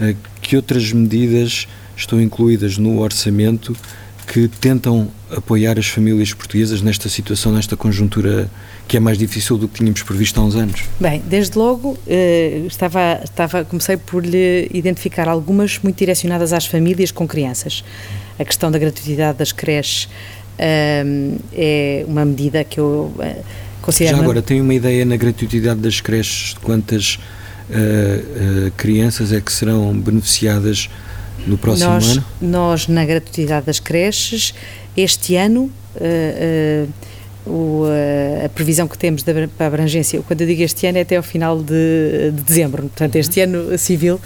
eh, 0.00 0.14
que 0.40 0.56
outras 0.56 0.92
medidas 0.92 1.66
estão 1.96 2.20
incluídas 2.20 2.78
no 2.78 3.00
orçamento 3.00 3.76
que 4.26 4.46
tentam 4.46 5.08
apoiar 5.30 5.76
as 5.76 5.88
famílias 5.88 6.32
portuguesas 6.32 6.82
nesta 6.82 7.08
situação, 7.08 7.52
nesta 7.52 7.76
conjuntura 7.76 8.48
que 8.86 8.96
é 8.96 9.00
mais 9.00 9.18
difícil 9.18 9.58
do 9.58 9.66
que 9.66 9.78
tínhamos 9.78 10.02
previsto 10.02 10.40
há 10.40 10.44
uns 10.44 10.54
anos? 10.54 10.84
Bem, 11.00 11.20
desde 11.26 11.58
logo 11.58 11.98
eh, 12.06 12.62
estava, 12.66 13.20
estava, 13.24 13.64
comecei 13.64 13.96
por 13.96 14.24
lhe 14.24 14.68
identificar 14.72 15.28
algumas 15.28 15.78
muito 15.80 15.96
direcionadas 15.96 16.52
às 16.52 16.66
famílias 16.66 17.10
com 17.10 17.26
crianças. 17.26 17.84
A 18.38 18.44
questão 18.44 18.70
da 18.70 18.78
gratuidade 18.78 19.38
das 19.38 19.52
creches, 19.52 20.08
é 20.60 22.04
uma 22.06 22.24
medida 22.24 22.62
que 22.64 22.78
eu 22.78 23.12
eh, 23.20 23.36
considero. 23.80 24.16
Já 24.16 24.22
agora, 24.22 24.42
tem 24.42 24.60
uma 24.60 24.74
ideia 24.74 25.04
na 25.04 25.16
gratuidade 25.16 25.80
das 25.80 26.00
creches 26.00 26.54
de 26.54 26.60
quantas 26.60 27.18
uh, 27.70 28.68
uh, 28.68 28.72
crianças 28.76 29.32
é 29.32 29.40
que 29.40 29.52
serão 29.52 29.98
beneficiadas 29.98 30.90
no 31.46 31.56
próximo 31.56 31.90
nós, 31.90 32.10
ano? 32.10 32.24
Nós, 32.40 32.88
na 32.88 33.04
gratuidade 33.04 33.66
das 33.66 33.80
creches, 33.80 34.54
este 34.96 35.36
ano. 35.36 35.70
Uh, 35.96 36.88
o, 37.46 37.84
a 38.44 38.48
previsão 38.50 38.86
que 38.86 38.98
temos 38.98 39.22
para 39.22 39.48
a 39.60 39.66
abrangência, 39.66 40.20
quando 40.26 40.42
eu 40.42 40.46
digo 40.46 40.62
este 40.62 40.86
ano, 40.86 40.98
é 40.98 41.00
até 41.00 41.16
ao 41.16 41.22
final 41.22 41.58
de, 41.58 42.32
de 42.32 42.42
dezembro, 42.42 42.82
portanto, 42.82 43.16
este 43.16 43.40
uhum. 43.40 43.60
ano 43.60 43.78
civil 43.78 44.20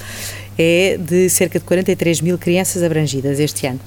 é 0.59 0.99
de 0.99 1.29
cerca 1.29 1.59
de 1.59 1.65
43 1.65 2.21
mil 2.21 2.39
crianças 2.39 2.83
abrangidas 2.83 3.41
este 3.41 3.67
ano. 3.67 3.81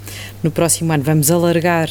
No 0.44 0.51
próximo 0.51 0.92
ano 0.92 1.04
vamos 1.04 1.32
alargar 1.32 1.89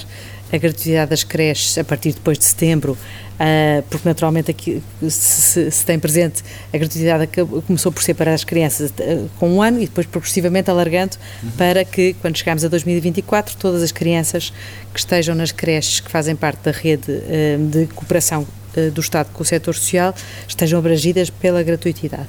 a 0.52 0.56
gratuidade 0.58 1.10
das 1.10 1.24
creches 1.24 1.76
a 1.78 1.84
partir 1.84 2.10
de 2.10 2.16
depois 2.16 2.38
de 2.38 2.44
setembro, 2.44 2.92
uh, 2.92 3.82
porque 3.90 4.08
naturalmente 4.08 4.50
aqui 4.50 4.82
se, 5.08 5.70
se, 5.70 5.84
tem 5.84 5.98
presente 5.98 6.42
a 6.72 6.78
gratuidade 6.78 7.26
que 7.26 7.44
começou 7.44 7.90
por 7.90 8.02
ser 8.02 8.14
para 8.14 8.32
as 8.32 8.44
crianças 8.44 8.90
uh, 8.90 9.28
com 9.38 9.50
um 9.50 9.62
ano 9.62 9.78
e 9.78 9.86
depois 9.86 10.06
progressivamente 10.06 10.70
alargando 10.70 11.16
uhum. 11.42 11.50
para 11.52 11.84
que 11.84 12.14
quando 12.14 12.36
chegarmos 12.36 12.64
a 12.64 12.68
2024 12.68 13.56
todas 13.56 13.82
as 13.82 13.92
crianças 13.92 14.52
que 14.92 14.98
estejam 14.98 15.34
nas 15.34 15.52
creches 15.52 16.00
que 16.00 16.10
fazem 16.10 16.36
parte 16.36 16.60
da 16.62 16.70
rede 16.70 17.10
uh, 17.10 17.66
de 17.68 17.86
cooperação 17.88 18.46
do 18.92 19.00
Estado 19.00 19.30
com 19.32 19.42
o 19.42 19.46
setor 19.46 19.74
social 19.74 20.14
estejam 20.46 20.78
abrangidas 20.78 21.30
pela 21.30 21.62
gratuitidade. 21.62 22.28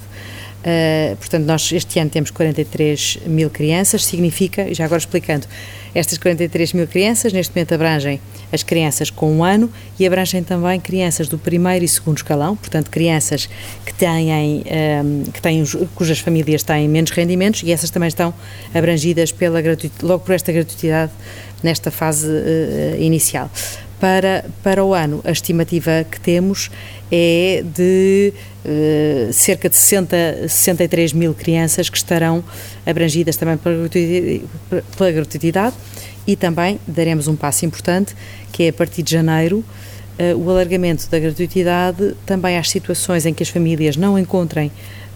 Uh, 0.68 1.16
portanto, 1.16 1.46
nós 1.46 1.72
este 1.72 1.98
ano 1.98 2.10
temos 2.10 2.30
43 2.30 3.20
mil 3.26 3.50
crianças, 3.50 4.04
significa, 4.04 4.74
já 4.74 4.84
agora 4.84 5.00
explicando, 5.00 5.48
estas 5.96 6.18
43 6.18 6.74
mil 6.74 6.86
crianças 6.86 7.32
neste 7.32 7.56
momento 7.56 7.74
abrangem 7.74 8.20
as 8.52 8.64
crianças 8.64 9.10
com 9.10 9.32
um 9.32 9.46
ano 9.46 9.72
e 9.98 10.06
abrangem 10.06 10.44
também 10.44 10.78
crianças 10.78 11.30
do 11.30 11.38
primeiro 11.38 11.86
e 11.86 11.88
segundo 11.88 12.18
escalão, 12.18 12.58
portanto, 12.58 12.90
crianças 12.90 13.50
que 13.86 13.94
têm, 13.94 14.30
um, 14.30 14.64
ehm, 14.66 15.24
que 15.32 15.42
têm 15.42 15.64
cujas 15.96 16.20
famílias 16.20 16.64
têm 16.64 16.90
menos 16.90 17.12
rendimentos 17.12 17.64
e 17.64 17.72
essas 17.72 17.90
também 17.90 18.10
estão 18.10 18.34
abrangidas 18.74 19.32
pela 19.32 19.62
logo 20.04 20.20
por 20.20 20.36
esta 20.36 20.52
gratuidade 20.52 21.14
nesta 21.64 21.90
fase 21.90 22.28
uh, 22.28 23.02
inicial. 23.02 23.50
Para, 24.00 24.46
para 24.62 24.84
o 24.84 24.94
ano, 24.94 25.22
a 25.24 25.32
estimativa 25.32 26.06
que 26.10 26.20
temos 26.20 26.70
é 27.12 27.64
de 27.76 28.32
uh, 28.64 29.34
cerca 29.34 29.68
de 29.70 29.76
60, 29.76 30.48
63 30.48 31.14
mil 31.14 31.34
crianças 31.34 31.90
que 31.90 31.98
estarão 31.98 32.44
abrangidas 32.86 33.38
também 33.38 33.58
pela 34.96 35.12
gratuidade, 35.12 35.76
e 36.28 36.36
também 36.36 36.80
daremos 36.88 37.28
um 37.28 37.36
passo 37.36 37.66
importante, 37.66 38.16
que 38.52 38.64
é 38.64 38.70
a 38.70 38.74
partir 38.74 39.02
de 39.02 39.12
janeiro, 39.12 39.64
uh, 40.20 40.38
o 40.38 40.50
alargamento 40.50 41.10
da 41.10 41.18
gratuidade 41.18 42.16
também 42.24 42.56
às 42.56 42.70
situações 42.70 43.26
em 43.26 43.34
que 43.34 43.42
as 43.42 43.50
famílias 43.50 43.98
não 43.98 44.20
encontrem 44.20 44.72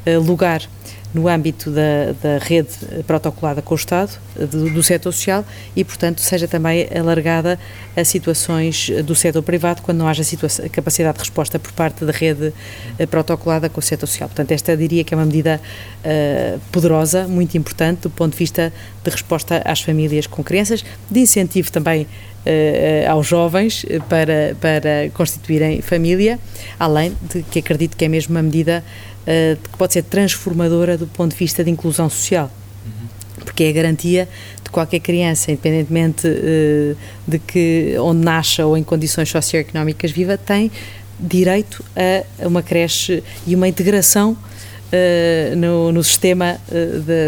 uh, 0.08 0.20
lugar 0.20 0.68
no 1.13 1.27
âmbito 1.27 1.70
da, 1.70 2.13
da 2.22 2.38
rede 2.38 2.70
protocolada 3.06 3.62
com 3.62 3.74
o 3.74 3.77
Estado, 3.77 4.18
do, 4.36 4.70
do 4.70 4.84
setor 4.84 5.12
social, 5.12 5.46
e, 5.75 5.84
portanto, 5.84 6.22
seja 6.22 6.48
também 6.48 6.88
alargada 6.98 7.60
a 7.96 8.03
situações 8.03 8.89
do 9.03 9.13
setor 9.13 9.44
privado 9.44 9.82
quando 9.82 9.98
não 9.98 10.08
haja 10.08 10.24
capacidade 10.72 11.18
de 11.18 11.20
resposta 11.20 11.60
por 11.60 11.72
parte 11.74 12.06
da 12.06 12.12
rede 12.12 12.53
eh, 12.98 13.06
protocolada 13.06 13.70
com 13.70 13.80
o 13.80 13.84
setor 13.84 14.08
social. 14.08 14.30
Portanto, 14.30 14.51
esta 14.51 14.75
diria 14.77 15.03
que 15.03 15.13
é 15.13 15.18
uma 15.18 15.25
medida 15.25 15.60
uh, 16.06 16.60
poderosa, 16.72 17.27
muito 17.27 17.58
importante 17.58 18.01
do 18.01 18.10
ponto 18.10 18.32
de 18.32 18.38
vista 18.38 18.72
de 19.03 19.10
resposta 19.10 19.62
às 19.65 19.82
famílias 19.82 20.27
com 20.27 20.44
crianças, 20.44 20.84
de 21.10 21.20
incentivo 21.20 21.72
também 21.72 22.08
Uh, 22.41 23.08
aos 23.08 23.27
jovens 23.27 23.86
para, 24.10 24.58
para 24.60 25.12
constituírem 25.13 25.80
família, 25.80 26.39
além 26.80 27.15
de 27.32 27.44
que 27.44 27.60
acredito 27.60 27.96
que 27.96 28.03
é 28.03 28.08
mesmo 28.08 28.34
uma 28.34 28.41
medida 28.41 28.84
que 29.25 29.78
pode 29.78 29.94
ser 29.94 30.04
transformadora 30.04 30.98
do 30.98 31.08
ponto 31.08 31.32
de 31.32 31.38
vista 31.38 31.63
de 31.63 31.70
inclusão 31.70 32.10
social. 32.10 32.51
Uhum. 32.86 33.44
Porque 33.46 33.63
é 33.63 33.70
a 33.70 33.72
garantia 33.72 34.30
de 34.63 34.70
qualquer 34.70 35.00
criança, 35.00 35.51
independentemente 35.51 36.28
uh, 36.28 36.98
de 37.28 37.40
que 37.40 37.96
onde 38.00 38.24
nasça 38.24 38.66
ou 38.66 38.78
em 38.78 38.84
condições 38.84 39.30
socioeconómicas 39.30 40.12
viva, 40.12 40.38
tem 40.38 40.72
direito 41.20 41.84
a 41.96 42.48
uma 42.48 42.63
creche 42.63 43.24
e 43.46 43.54
uma 43.54 43.68
integração 43.68 44.32
uh, 44.32 45.56
no, 45.56 45.92
no, 45.92 46.04
sistema 46.04 46.60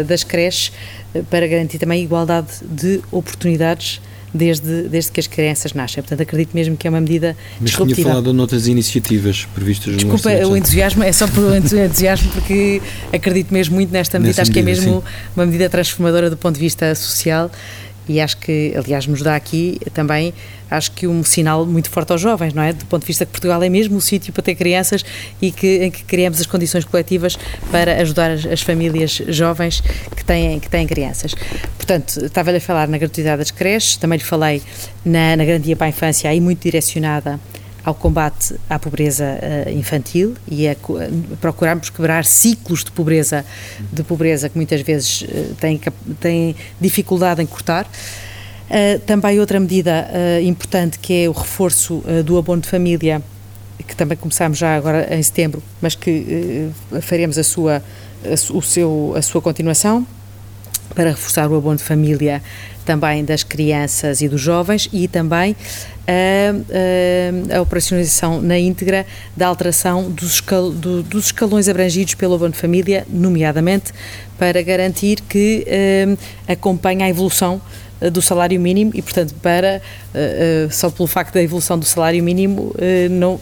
das 0.06 0.24
creches 0.24 0.72
para 1.30 1.46
garantir 1.46 1.78
também 1.78 2.02
igualdade 2.02 2.48
de 2.62 3.00
oportunidades 3.12 4.00
desde, 4.34 4.88
desde 4.88 5.12
que 5.12 5.20
as 5.20 5.28
crianças 5.28 5.72
nascem. 5.72 6.02
Portanto, 6.02 6.20
acredito 6.22 6.50
mesmo 6.52 6.76
que 6.76 6.86
é 6.88 6.90
uma 6.90 7.00
medida 7.00 7.36
Mas 7.60 7.70
disruptiva. 7.70 7.94
tinha 7.94 8.08
falado 8.08 8.32
de 8.32 8.40
outras 8.40 8.66
iniciativas 8.66 9.46
previstas 9.54 9.96
Desculpa, 9.96 10.30
no 10.32 10.50
o 10.50 10.56
entusiasmo 10.56 11.04
é 11.04 11.12
só 11.12 11.28
por 11.28 11.54
entusiasmo 11.54 12.32
porque 12.32 12.82
acredito 13.12 13.54
mesmo 13.54 13.76
muito 13.76 13.92
nesta 13.92 14.18
medida, 14.18 14.30
Nessa 14.30 14.42
acho 14.42 14.50
medida, 14.50 14.66
que 14.76 14.82
é 14.82 14.86
mesmo 14.86 15.00
sim. 15.00 15.30
uma 15.36 15.46
medida 15.46 15.70
transformadora 15.70 16.28
do 16.28 16.36
ponto 16.36 16.56
de 16.56 16.60
vista 16.60 16.94
social 16.94 17.50
e 18.08 18.20
acho 18.20 18.36
que, 18.36 18.72
aliás, 18.76 19.06
nos 19.06 19.22
dá 19.22 19.34
aqui 19.34 19.80
também, 19.92 20.34
acho 20.70 20.92
que 20.92 21.06
um 21.06 21.22
sinal 21.24 21.64
muito 21.64 21.90
forte 21.90 22.12
aos 22.12 22.20
jovens, 22.20 22.52
não 22.52 22.62
é? 22.62 22.72
Do 22.72 22.84
ponto 22.86 23.02
de 23.02 23.06
vista 23.06 23.24
que 23.24 23.32
Portugal 23.32 23.62
é 23.62 23.68
mesmo 23.68 23.96
o 23.96 24.00
sítio 24.00 24.32
para 24.32 24.42
ter 24.42 24.54
crianças 24.54 25.04
e 25.40 25.50
que, 25.50 25.84
em 25.84 25.90
que 25.90 26.04
criamos 26.04 26.40
as 26.40 26.46
condições 26.46 26.84
coletivas 26.84 27.38
para 27.70 28.00
ajudar 28.02 28.30
as, 28.30 28.44
as 28.46 28.62
famílias 28.62 29.22
jovens 29.28 29.82
que 30.16 30.24
têm, 30.24 30.60
que 30.60 30.68
têm 30.68 30.86
crianças. 30.86 31.34
Portanto, 31.76 32.24
estava-lhe 32.24 32.58
a 32.58 32.60
falar 32.60 32.88
na 32.88 32.98
gratuidade 32.98 33.38
das 33.38 33.50
creches, 33.50 33.96
também 33.96 34.18
lhe 34.18 34.24
falei 34.24 34.62
na, 35.04 35.36
na 35.36 35.44
Garantia 35.44 35.76
para 35.76 35.86
a 35.86 35.90
Infância, 35.90 36.28
aí 36.28 36.40
muito 36.40 36.62
direcionada 36.62 37.38
ao 37.84 37.94
combate 37.94 38.54
à 38.68 38.78
pobreza 38.78 39.24
uh, 39.66 39.70
infantil 39.70 40.34
e 40.48 40.66
a, 40.66 40.74
co- 40.74 40.98
procurarmos 41.40 41.90
quebrar 41.90 42.24
ciclos 42.24 42.82
de 42.82 42.90
pobreza, 42.90 43.44
de 43.92 44.02
pobreza 44.02 44.48
que 44.48 44.56
muitas 44.56 44.80
vezes 44.80 45.22
uh, 45.22 45.54
têm, 45.60 45.80
têm 46.20 46.56
dificuldade 46.80 47.42
em 47.42 47.46
cortar. 47.46 47.86
Também 49.06 49.38
outra 49.38 49.60
medida 49.60 50.08
importante 50.42 50.98
que 50.98 51.24
é 51.24 51.28
o 51.28 51.32
reforço 51.32 52.02
do 52.24 52.38
abono 52.38 52.62
de 52.62 52.68
família, 52.68 53.22
que 53.86 53.94
também 53.94 54.16
começámos 54.16 54.56
já 54.58 54.74
agora 54.74 55.14
em 55.14 55.22
setembro, 55.22 55.62
mas 55.82 55.94
que 55.94 56.70
faremos 57.02 57.36
a 57.38 57.44
sua, 57.44 57.82
a, 58.24 58.52
o 58.54 58.62
seu, 58.62 59.12
a 59.16 59.20
sua 59.22 59.42
continuação 59.42 60.04
para 60.94 61.10
reforçar 61.10 61.48
o 61.50 61.56
abono 61.56 61.76
de 61.76 61.84
família 61.84 62.42
também 62.84 63.24
das 63.24 63.42
crianças 63.42 64.20
e 64.20 64.28
dos 64.28 64.40
jovens 64.40 64.88
e 64.92 65.08
também 65.08 65.56
a, 66.06 67.54
a, 67.54 67.58
a 67.58 67.62
operacionalização 67.62 68.40
na 68.40 68.58
íntegra 68.58 69.06
da 69.36 69.46
alteração 69.46 70.10
dos, 70.10 70.34
escal, 70.34 70.70
do, 70.70 71.02
dos 71.02 71.26
escalões 71.26 71.68
abrangidos 71.68 72.14
pelo 72.14 72.34
abono 72.34 72.52
de 72.52 72.58
família, 72.58 73.06
nomeadamente 73.08 73.92
para 74.38 74.60
garantir 74.62 75.20
que 75.20 75.64
eh, 75.66 76.16
acompanha 76.48 77.06
a 77.06 77.08
evolução 77.08 77.60
do 78.10 78.20
salário 78.20 78.60
mínimo 78.60 78.90
e, 78.94 79.02
portanto, 79.02 79.34
para 79.40 79.76
eh, 79.76 79.80
eh, 80.14 80.68
só 80.70 80.90
pelo 80.90 81.06
facto 81.06 81.34
da 81.34 81.42
evolução 81.42 81.78
do 81.78 81.84
salário 81.84 82.22
mínimo 82.22 82.74
eh, 82.78 83.08
não 83.08 83.40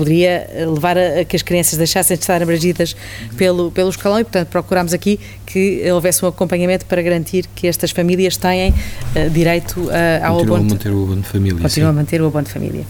poderia 0.00 0.48
levar 0.74 0.96
a, 0.96 1.20
a 1.20 1.24
que 1.26 1.36
as 1.36 1.42
crianças 1.42 1.76
deixassem 1.76 2.16
de 2.16 2.22
estar 2.22 2.42
abrangidas 2.42 2.96
pelo, 3.36 3.70
pelo 3.70 3.90
escalão 3.90 4.18
e, 4.18 4.24
portanto, 4.24 4.48
procurámos 4.48 4.94
aqui 4.94 5.20
que 5.44 5.90
houvesse 5.92 6.24
um 6.24 6.28
acompanhamento 6.28 6.86
para 6.86 7.02
garantir 7.02 7.46
que 7.54 7.66
estas 7.66 7.90
famílias 7.90 8.38
têm 8.38 8.70
uh, 8.70 9.30
direito 9.30 9.78
uh, 9.80 9.90
ao 10.24 10.40
abono. 10.40 10.56
a 10.56 10.62
manter 10.62 10.90
o 10.90 11.02
abono 11.02 11.20
de 11.20 11.28
família. 11.28 11.60
Continuam 11.60 11.90
a 11.90 11.92
manter 11.92 12.22
o 12.22 12.26
abono 12.26 12.44
de 12.44 12.50
família. 12.50 12.84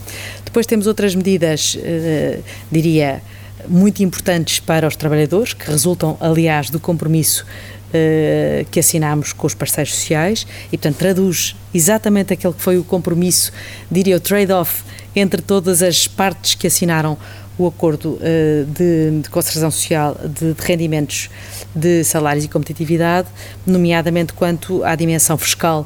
Depois 0.45 0.67
temos 0.67 0.87
outras 0.87 1.17
medidas, 1.17 1.75
uh, 1.75 2.43
diria, 2.71 3.21
muito 3.69 4.03
importantes 4.05 4.61
para 4.61 4.87
os 4.87 4.95
trabalhadores, 4.95 5.53
que 5.53 5.69
resultam, 5.69 6.17
aliás, 6.21 6.71
do 6.71 6.79
compromisso 6.79 7.45
Uh, 7.91 8.65
que 8.71 8.79
assinámos 8.79 9.33
com 9.33 9.49
os 9.49 9.53
parceiros 9.53 9.93
sociais 9.93 10.47
e, 10.67 10.79
portanto, 10.79 10.97
traduz 10.97 11.57
exatamente 11.75 12.33
aquele 12.33 12.55
que 12.55 12.63
foi 12.63 12.79
o 12.79 12.85
compromisso, 12.85 13.51
diria 13.91 14.17
o 14.17 14.21
trade-off 14.21 14.85
entre 15.17 15.43
todas 15.43 15.83
as 15.83 16.07
partes 16.07 16.55
que 16.55 16.69
assinaram 16.69 17.19
o 17.59 17.67
acordo 17.67 18.11
uh, 18.11 18.65
de, 18.67 19.23
de, 19.23 19.29
concertação 19.29 19.73
social 19.73 20.17
de, 20.23 20.55
de, 20.55 20.63
rendimentos 20.63 21.31
de 21.75 22.05
salários 22.05 22.45
e 22.45 22.49
competitividade, 22.49 23.27
nomeadamente 23.67 24.35
quanto 24.35 24.85
à 24.85 24.95
dimensão 24.95 25.37
fiscal 25.37 25.81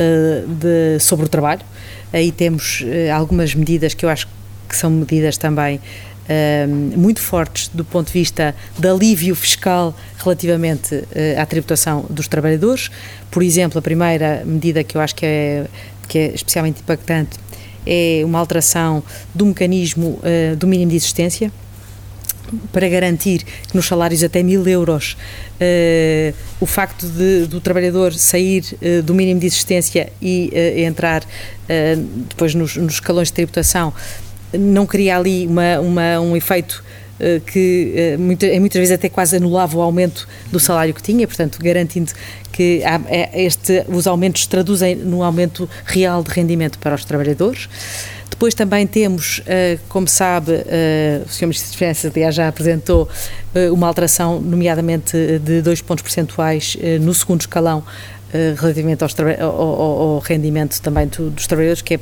uh, 0.00 0.48
de, 0.54 0.98
sobre 1.00 1.26
o 1.26 1.28
trabalho. 1.28 1.60
Aí 2.14 2.32
temos 2.32 2.82
algumas 3.14 3.54
medidas 3.54 3.92
que 3.92 4.06
eu 4.06 4.08
acho 4.08 4.26
que 4.66 4.74
são 4.74 4.90
medidas 4.90 5.36
também 5.36 5.80
Uh, 6.22 6.96
muito 6.96 7.20
fortes 7.20 7.66
do 7.74 7.84
ponto 7.84 8.06
de 8.06 8.12
vista 8.12 8.54
de 8.78 8.88
alívio 8.88 9.34
fiscal 9.34 9.92
relativamente 10.18 10.94
uh, 10.94 11.06
à 11.36 11.44
tributação 11.44 12.06
dos 12.08 12.28
trabalhadores. 12.28 12.92
Por 13.28 13.42
exemplo, 13.42 13.80
a 13.80 13.82
primeira 13.82 14.44
medida 14.46 14.84
que 14.84 14.96
eu 14.96 15.00
acho 15.00 15.16
que 15.16 15.26
é, 15.26 15.66
que 16.06 16.18
é 16.18 16.26
especialmente 16.32 16.80
impactante 16.80 17.36
é 17.84 18.22
uma 18.24 18.38
alteração 18.38 19.02
do 19.34 19.46
mecanismo 19.46 20.20
uh, 20.22 20.54
do 20.56 20.68
mínimo 20.68 20.92
de 20.92 20.96
existência 20.96 21.50
para 22.70 22.88
garantir 22.88 23.42
que 23.42 23.74
nos 23.74 23.86
salários 23.86 24.22
até 24.22 24.42
mil 24.42 24.66
euros 24.68 25.16
o 26.60 26.66
facto 26.66 27.06
de, 27.06 27.46
do 27.46 27.62
trabalhador 27.62 28.12
sair 28.12 28.64
do 29.04 29.14
mínimo 29.14 29.40
de 29.40 29.46
existência 29.46 30.12
e 30.20 30.50
entrar 30.84 31.24
depois 32.28 32.54
nos, 32.54 32.76
nos 32.76 32.94
escalões 32.94 33.28
de 33.28 33.34
tributação 33.34 33.94
não 34.58 34.86
cria 34.86 35.16
ali 35.16 35.46
uma, 35.46 35.80
uma, 35.80 36.20
um 36.20 36.36
efeito 36.36 36.82
uh, 37.18 37.40
que 37.40 38.14
uh, 38.16 38.20
muita, 38.20 38.46
muitas 38.60 38.78
vezes 38.78 38.94
até 38.94 39.08
quase 39.08 39.36
anulava 39.36 39.76
o 39.76 39.82
aumento 39.82 40.28
do 40.50 40.60
salário 40.60 40.92
que 40.92 41.02
tinha, 41.02 41.26
portanto, 41.26 41.58
garantindo 41.60 42.12
que 42.52 42.82
há, 42.84 43.00
este, 43.32 43.84
os 43.88 44.06
aumentos 44.06 44.46
traduzem 44.46 44.94
no 44.94 45.22
aumento 45.22 45.68
real 45.84 46.22
de 46.22 46.30
rendimento 46.30 46.78
para 46.78 46.94
os 46.94 47.04
trabalhadores. 47.04 47.68
Depois 48.28 48.54
também 48.54 48.86
temos, 48.86 49.38
uh, 49.38 49.80
como 49.88 50.08
sabe, 50.08 50.52
o 51.24 51.28
Sr. 51.28 51.42
Ministro 51.42 51.68
das 51.68 51.74
Finanças, 51.76 52.34
já 52.34 52.48
apresentou 52.48 53.08
uma 53.72 53.86
alteração, 53.86 54.40
nomeadamente 54.40 55.38
de 55.38 55.62
dois 55.62 55.80
pontos 55.80 56.02
percentuais 56.02 56.76
no 57.00 57.14
segundo 57.14 57.42
escalão, 57.42 57.84
relativamente 58.58 59.04
ao, 59.04 59.10
ao, 59.40 59.80
ao, 60.00 60.18
rendimento 60.18 60.80
também 60.80 61.06
do, 61.06 61.30
dos 61.30 61.46
trabalhadores, 61.46 61.82
que 61.82 61.94
é 61.94 62.00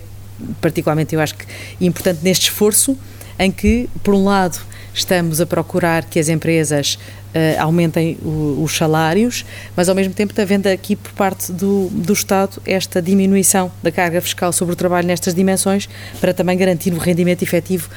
particularmente 0.61 1.15
eu 1.15 1.21
acho 1.21 1.35
que 1.35 1.47
importante 1.81 2.21
neste 2.23 2.45
esforço 2.45 2.97
em 3.39 3.51
que, 3.51 3.89
por 4.03 4.15
um 4.15 4.25
lado, 4.25 4.59
estamos 4.93 5.41
a 5.41 5.47
procurar 5.47 6.05
que 6.05 6.19
as 6.19 6.29
empresas 6.29 6.99
uh, 7.35 7.61
aumentem 7.61 8.19
o, 8.23 8.63
os 8.63 8.77
salários, 8.77 9.45
mas 9.77 9.89
ao 9.89 9.95
mesmo 9.95 10.13
tempo 10.13 10.39
havendo 10.41 10.67
aqui 10.67 10.97
por 10.97 11.13
parte 11.13 11.51
do, 11.53 11.89
do 11.91 12.13
Estado 12.13 12.61
esta 12.67 13.01
diminuição 13.01 13.71
da 13.83 13.91
carga 13.91 14.21
fiscal 14.21 14.53
sobre 14.53 14.75
o 14.75 14.77
trabalho 14.77 15.07
nestas 15.07 15.35
dimensões 15.35 15.89
para 16.21 16.35
também 16.35 16.57
garantir 16.57 16.93
o 16.93 16.99
rendimento 16.99 17.43
efetivo 17.43 17.89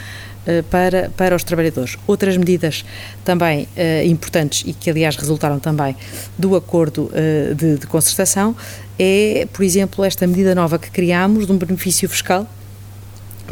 para, 0.70 1.10
para 1.16 1.36
os 1.36 1.44
trabalhadores. 1.44 1.98
Outras 2.06 2.36
medidas 2.38 2.84
também 3.24 3.64
uh, 3.64 4.06
importantes 4.06 4.64
e 4.66 4.74
que 4.74 4.90
aliás 4.90 5.16
resultaram 5.16 5.60
também 5.60 5.96
do 6.38 6.56
acordo 6.56 7.10
de, 7.56 7.78
de 7.78 7.88
concertação 7.88 8.56
é, 8.98 9.48
por 9.52 9.64
exemplo, 9.64 10.04
esta 10.04 10.28
medida 10.28 10.54
nova 10.54 10.78
que 10.78 10.90
criámos 10.92 11.48
de 11.48 11.52
um 11.52 11.58
benefício 11.58 12.08
fiscal 12.08 12.48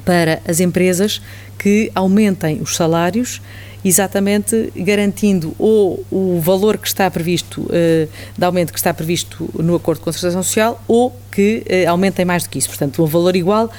para 0.05 0.41
as 0.47 0.59
empresas 0.59 1.21
que 1.57 1.91
aumentem 1.93 2.61
os 2.61 2.75
salários, 2.75 3.41
exatamente 3.83 4.71
garantindo 4.75 5.55
ou 5.57 6.05
o 6.11 6.39
valor 6.39 6.77
que 6.77 6.87
está 6.87 7.09
previsto, 7.09 7.61
uh, 7.61 8.09
de 8.37 8.45
aumento 8.45 8.71
que 8.71 8.79
está 8.79 8.93
previsto 8.93 9.49
no 9.55 9.75
acordo 9.75 9.99
de 9.99 10.05
concertação 10.05 10.43
social, 10.43 10.81
ou 10.87 11.15
que 11.31 11.63
uh, 11.65 11.89
aumentem 11.89 12.23
mais 12.23 12.43
do 12.43 12.49
que 12.49 12.59
isso, 12.59 12.69
portanto, 12.69 13.03
um 13.03 13.07
valor 13.07 13.35
igual 13.35 13.71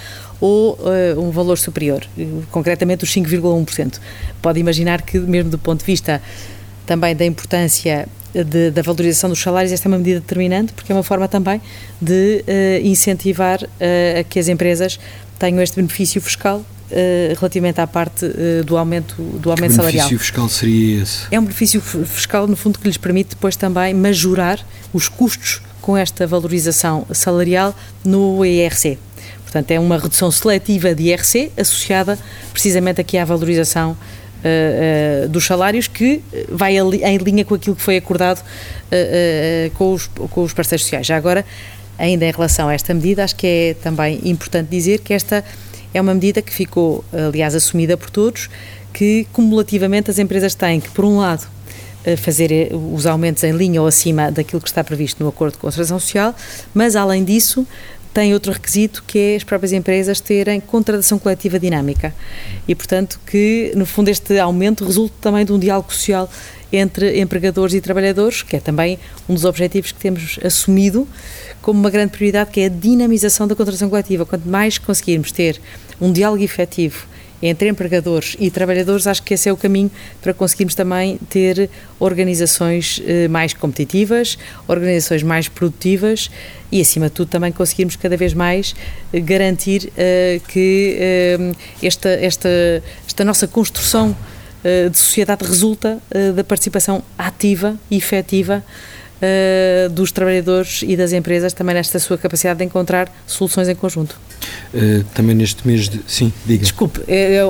ou 0.42 0.72
uh, 0.72 1.20
um 1.20 1.30
valor 1.30 1.56
superior, 1.56 2.04
concretamente 2.50 3.04
os 3.04 3.14
5,1%. 3.14 4.00
Pode 4.42 4.58
imaginar 4.58 5.00
que, 5.00 5.16
mesmo 5.16 5.48
do 5.48 5.56
ponto 5.56 5.78
de 5.78 5.86
vista 5.86 6.20
também 6.84 7.14
da 7.14 7.24
importância 7.24 8.08
de, 8.34 8.72
da 8.72 8.82
valorização 8.82 9.30
dos 9.30 9.38
salários, 9.38 9.70
esta 9.70 9.86
é 9.86 9.88
uma 9.88 9.98
medida 9.98 10.18
determinante, 10.18 10.72
porque 10.72 10.90
é 10.90 10.94
uma 10.96 11.04
forma 11.04 11.28
também 11.28 11.62
de 12.00 12.42
uh, 12.44 12.84
incentivar 12.84 13.62
uh, 13.62 14.20
a 14.20 14.24
que 14.24 14.40
as 14.40 14.48
empresas 14.48 14.98
tenham 15.38 15.62
este 15.62 15.76
benefício 15.76 16.20
fiscal 16.20 16.64
relativamente 17.38 17.80
à 17.80 17.86
parte 17.86 18.26
do 18.66 18.76
aumento, 18.76 19.14
do 19.16 19.50
aumento 19.50 19.70
que 19.70 19.76
salarial. 19.76 20.08
benefício 20.08 20.18
fiscal 20.18 20.46
seria 20.46 21.02
esse? 21.02 21.20
É 21.30 21.40
um 21.40 21.42
benefício 21.42 21.80
fiscal, 21.80 22.46
no 22.46 22.54
fundo, 22.54 22.78
que 22.78 22.86
lhes 22.86 22.98
permite 22.98 23.30
depois 23.30 23.56
também 23.56 23.94
majorar 23.94 24.60
os 24.92 25.08
custos 25.08 25.62
com 25.80 25.96
esta 25.96 26.26
valorização 26.26 27.06
salarial 27.10 27.74
no 28.04 28.44
IRC. 28.44 28.98
Portanto, 29.52 29.70
é 29.70 29.78
uma 29.78 29.98
redução 29.98 30.30
seletiva 30.30 30.94
de 30.94 31.10
IRC 31.10 31.52
associada 31.58 32.18
precisamente 32.52 33.00
aqui 33.00 33.18
à 33.18 33.24
valorização 33.24 33.96
Uh, 34.42 35.26
uh, 35.26 35.28
dos 35.28 35.46
salários 35.46 35.86
que 35.86 36.20
vai 36.48 36.76
em 36.76 37.16
linha 37.18 37.44
com 37.44 37.54
aquilo 37.54 37.76
que 37.76 37.82
foi 37.82 37.96
acordado 37.96 38.40
uh, 38.40 39.70
com, 39.74 39.92
os, 39.92 40.08
com 40.08 40.42
os 40.42 40.52
parceiros 40.52 40.82
sociais. 40.82 41.06
Já 41.06 41.16
agora, 41.16 41.46
ainda 41.96 42.26
em 42.26 42.32
relação 42.32 42.68
a 42.68 42.74
esta 42.74 42.92
medida, 42.92 43.22
acho 43.22 43.36
que 43.36 43.46
é 43.46 43.74
também 43.74 44.20
importante 44.24 44.68
dizer 44.68 44.98
que 44.98 45.14
esta 45.14 45.44
é 45.94 46.00
uma 46.00 46.12
medida 46.12 46.42
que 46.42 46.52
ficou, 46.52 47.04
aliás, 47.12 47.54
assumida 47.54 47.96
por 47.96 48.10
todos, 48.10 48.50
que 48.92 49.28
cumulativamente 49.32 50.10
as 50.10 50.18
empresas 50.18 50.56
têm 50.56 50.80
que, 50.80 50.90
por 50.90 51.04
um 51.04 51.18
lado, 51.18 51.46
fazer 52.18 52.72
os 52.74 53.06
aumentos 53.06 53.44
em 53.44 53.52
linha 53.52 53.80
ou 53.80 53.86
acima 53.86 54.28
daquilo 54.32 54.60
que 54.60 54.68
está 54.68 54.82
previsto 54.82 55.22
no 55.22 55.28
acordo 55.28 55.52
de 55.52 55.60
concertação 55.60 56.00
social, 56.00 56.34
mas 56.74 56.96
além 56.96 57.22
disso 57.22 57.64
tem 58.12 58.34
outro 58.34 58.52
requisito 58.52 59.02
que 59.06 59.18
é 59.18 59.36
as 59.36 59.44
próprias 59.44 59.72
empresas 59.72 60.20
terem 60.20 60.60
contratação 60.60 61.18
coletiva 61.18 61.58
dinâmica 61.58 62.14
e, 62.68 62.74
portanto, 62.74 63.18
que 63.26 63.72
no 63.74 63.86
fundo 63.86 64.08
este 64.08 64.38
aumento 64.38 64.84
resulta 64.84 65.14
também 65.20 65.44
de 65.44 65.52
um 65.52 65.58
diálogo 65.58 65.92
social 65.92 66.30
entre 66.72 67.20
empregadores 67.20 67.74
e 67.74 67.80
trabalhadores, 67.80 68.42
que 68.42 68.56
é 68.56 68.60
também 68.60 68.98
um 69.28 69.34
dos 69.34 69.44
objetivos 69.44 69.92
que 69.92 69.98
temos 69.98 70.38
assumido 70.42 71.06
como 71.60 71.78
uma 71.78 71.90
grande 71.90 72.12
prioridade, 72.12 72.50
que 72.50 72.60
é 72.60 72.66
a 72.66 72.68
dinamização 72.68 73.46
da 73.46 73.54
contratação 73.54 73.90
coletiva. 73.90 74.24
Quanto 74.24 74.48
mais 74.48 74.78
conseguirmos 74.78 75.32
ter 75.32 75.60
um 76.00 76.10
diálogo 76.10 76.42
efetivo 76.42 77.06
entre 77.42 77.68
empregadores 77.68 78.36
e 78.38 78.50
trabalhadores, 78.50 79.06
acho 79.06 79.22
que 79.22 79.34
esse 79.34 79.48
é 79.48 79.52
o 79.52 79.56
caminho 79.56 79.90
para 80.22 80.32
conseguirmos 80.32 80.74
também 80.74 81.18
ter 81.28 81.68
organizações 81.98 83.02
eh, 83.04 83.26
mais 83.26 83.52
competitivas, 83.52 84.38
organizações 84.68 85.24
mais 85.24 85.48
produtivas 85.48 86.30
e, 86.70 86.80
acima 86.80 87.06
de 87.06 87.12
tudo, 87.12 87.28
também 87.28 87.50
conseguirmos 87.50 87.96
cada 87.96 88.16
vez 88.16 88.32
mais 88.32 88.74
eh, 89.12 89.20
garantir 89.20 89.90
uh, 89.90 90.40
que 90.48 90.96
uh, 91.40 91.56
esta, 91.82 92.08
esta, 92.08 92.48
esta 93.06 93.24
nossa 93.24 93.48
construção 93.48 94.10
uh, 94.10 94.88
de 94.88 94.96
sociedade 94.96 95.44
resulta 95.44 95.98
da 96.34 96.44
participação 96.44 97.02
ativa 97.18 97.76
e 97.90 97.96
efetiva 97.96 98.64
uh, 99.22 99.88
dos 99.90 100.12
trabalhadores 100.12 100.82
e 100.82 100.96
das 100.96 101.12
empresas 101.12 101.52
também 101.52 101.74
nesta 101.74 101.98
sua 101.98 102.18
capacidade 102.18 102.58
de 102.58 102.64
encontrar 102.64 103.12
soluções 103.26 103.68
em 103.68 103.74
conjunto. 103.74 104.18
Uh, 104.74 105.04
também 105.14 105.34
neste 105.34 105.66
mês 105.66 105.88
de. 105.88 106.00
Sim, 106.06 106.32
diga. 106.44 106.62
Desculpe, 106.62 107.00
é, 107.08 107.40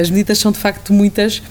as 0.00 0.10
medidas 0.10 0.38
são 0.38 0.50
de 0.50 0.58
facto 0.58 0.92
muitas 0.92 1.42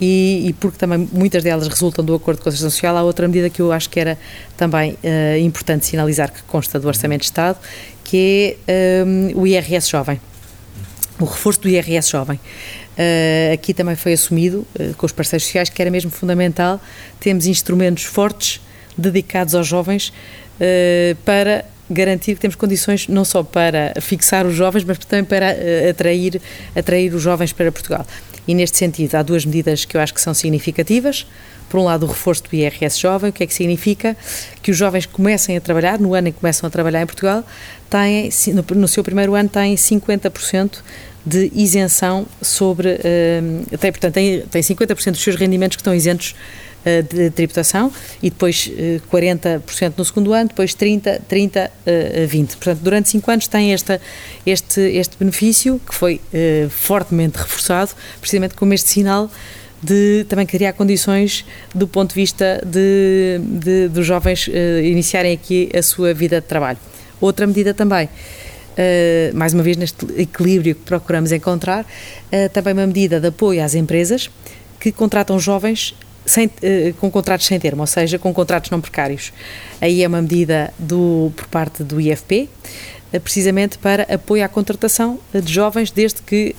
e, 0.00 0.48
e, 0.48 0.52
porque 0.54 0.78
também 0.78 1.08
muitas 1.12 1.42
delas 1.42 1.68
resultam 1.68 2.04
do 2.04 2.14
acordo 2.14 2.40
a 2.40 2.44
Constituição 2.44 2.70
Social, 2.70 2.96
há 2.96 3.02
outra 3.02 3.28
medida 3.28 3.50
que 3.50 3.60
eu 3.60 3.70
acho 3.70 3.90
que 3.90 4.00
era 4.00 4.18
também 4.56 4.96
importante 5.42 5.86
sinalizar 5.86 6.32
que 6.32 6.42
consta 6.44 6.78
do 6.80 6.88
Orçamento 6.88 7.20
de 7.20 7.26
Estado, 7.26 7.58
que 8.04 8.56
é 8.66 9.04
um, 9.06 9.40
o 9.40 9.46
IRS 9.46 9.90
Jovem. 9.90 10.20
O 11.18 11.24
reforço 11.24 11.60
do 11.60 11.68
IRS 11.68 12.10
Jovem. 12.10 12.40
Uh, 13.00 13.54
aqui 13.54 13.72
também 13.72 13.96
foi 13.96 14.12
assumido 14.12 14.66
uh, 14.78 14.94
com 14.94 15.06
os 15.06 15.12
parceiros 15.12 15.44
sociais 15.44 15.68
que 15.68 15.80
era 15.80 15.90
mesmo 15.90 16.10
fundamental. 16.10 16.80
Temos 17.18 17.46
instrumentos 17.46 18.04
fortes 18.04 18.60
dedicados 18.96 19.54
aos 19.54 19.66
jovens 19.66 20.08
uh, 20.08 21.14
para 21.24 21.64
garantir 21.90 22.34
que 22.34 22.40
temos 22.40 22.54
condições 22.54 23.08
não 23.08 23.24
só 23.24 23.42
para 23.42 23.94
fixar 24.00 24.46
os 24.46 24.54
jovens, 24.54 24.84
mas 24.84 24.98
também 24.98 25.24
para 25.24 25.52
uh, 25.52 25.90
atrair, 25.90 26.40
atrair 26.76 27.12
os 27.14 27.22
jovens 27.22 27.52
para 27.52 27.72
Portugal. 27.72 28.06
E 28.46 28.54
neste 28.54 28.78
sentido, 28.78 29.14
há 29.16 29.22
duas 29.22 29.44
medidas 29.44 29.84
que 29.84 29.96
eu 29.96 30.00
acho 30.00 30.14
que 30.14 30.20
são 30.20 30.34
significativas. 30.34 31.26
Por 31.68 31.78
um 31.78 31.84
lado, 31.84 32.04
o 32.04 32.08
reforço 32.08 32.42
do 32.44 32.56
IRS 32.56 32.98
jovem, 32.98 33.30
o 33.30 33.32
que 33.32 33.44
é 33.44 33.46
que 33.46 33.54
significa? 33.54 34.16
Que 34.60 34.72
os 34.72 34.76
jovens 34.76 35.06
comecem 35.06 35.56
a 35.56 35.60
trabalhar, 35.60 36.00
no 36.00 36.14
ano 36.14 36.28
em 36.28 36.32
que 36.32 36.40
começam 36.40 36.66
a 36.66 36.70
trabalhar 36.70 37.02
em 37.02 37.06
Portugal, 37.06 37.44
têm, 37.88 38.28
no, 38.74 38.88
seu 38.88 39.04
primeiro 39.04 39.34
ano 39.34 39.48
têm 39.48 39.76
50% 39.76 40.78
de 41.24 41.52
isenção 41.54 42.26
sobre, 42.42 42.88
uh, 42.88 43.78
tem, 43.78 43.92
portanto, 43.92 44.14
tem, 44.14 44.40
tem 44.40 44.62
50% 44.62 45.10
dos 45.12 45.22
seus 45.22 45.36
rendimentos 45.36 45.76
que 45.76 45.80
estão 45.80 45.94
isentos 45.94 46.34
de 46.84 47.30
tributação 47.30 47.92
e 48.22 48.30
depois 48.30 48.66
uh, 48.68 49.02
40% 49.14 49.94
no 49.96 50.04
segundo 50.04 50.32
ano, 50.32 50.48
depois 50.48 50.74
30%, 50.74 51.20
30%, 51.28 51.68
uh, 51.68 52.28
20%. 52.28 52.46
Portanto, 52.56 52.80
durante 52.80 53.08
5 53.10 53.30
anos 53.30 53.48
tem 53.48 53.72
esta, 53.72 54.00
este, 54.46 54.80
este 54.80 55.16
benefício 55.18 55.80
que 55.86 55.94
foi 55.94 56.20
uh, 56.32 56.70
fortemente 56.70 57.36
reforçado, 57.36 57.90
precisamente 58.20 58.54
como 58.54 58.72
este 58.72 58.88
sinal 58.88 59.30
de 59.82 60.26
também 60.28 60.44
criar 60.44 60.74
condições 60.74 61.44
do 61.74 61.88
ponto 61.88 62.10
de 62.10 62.14
vista 62.14 62.62
de, 62.66 63.40
de 63.42 63.88
dos 63.88 64.06
jovens 64.06 64.46
iniciarem 64.84 65.32
aqui 65.32 65.70
a 65.74 65.82
sua 65.82 66.12
vida 66.12 66.38
de 66.38 66.46
trabalho. 66.46 66.78
Outra 67.20 67.46
medida 67.46 67.72
também 67.72 68.08
Uh, 68.70 69.36
mais 69.36 69.52
uma 69.52 69.64
vez 69.64 69.76
neste 69.76 70.06
equilíbrio 70.16 70.76
que 70.76 70.82
procuramos 70.82 71.32
encontrar, 71.32 71.84
uh, 71.84 72.48
também 72.50 72.72
uma 72.72 72.86
medida 72.86 73.20
de 73.20 73.26
apoio 73.26 73.62
às 73.62 73.74
empresas 73.74 74.30
que 74.78 74.92
contratam 74.92 75.38
jovens 75.38 75.94
sem, 76.30 76.46
uh, 76.46 76.94
com 76.98 77.10
contratos 77.10 77.46
sem 77.46 77.58
termo, 77.58 77.82
ou 77.82 77.86
seja, 77.86 78.18
com 78.18 78.32
contratos 78.32 78.70
não 78.70 78.80
precários. 78.80 79.32
Aí 79.80 80.02
é 80.02 80.08
uma 80.08 80.22
medida 80.22 80.72
do, 80.78 81.32
por 81.36 81.46
parte 81.46 81.82
do 81.82 82.00
IFP, 82.00 82.48
precisamente 83.24 83.76
para 83.76 84.04
apoio 84.04 84.44
à 84.44 84.48
contratação 84.48 85.18
de 85.34 85.52
jovens, 85.52 85.90
desde 85.90 86.22
que 86.22 86.54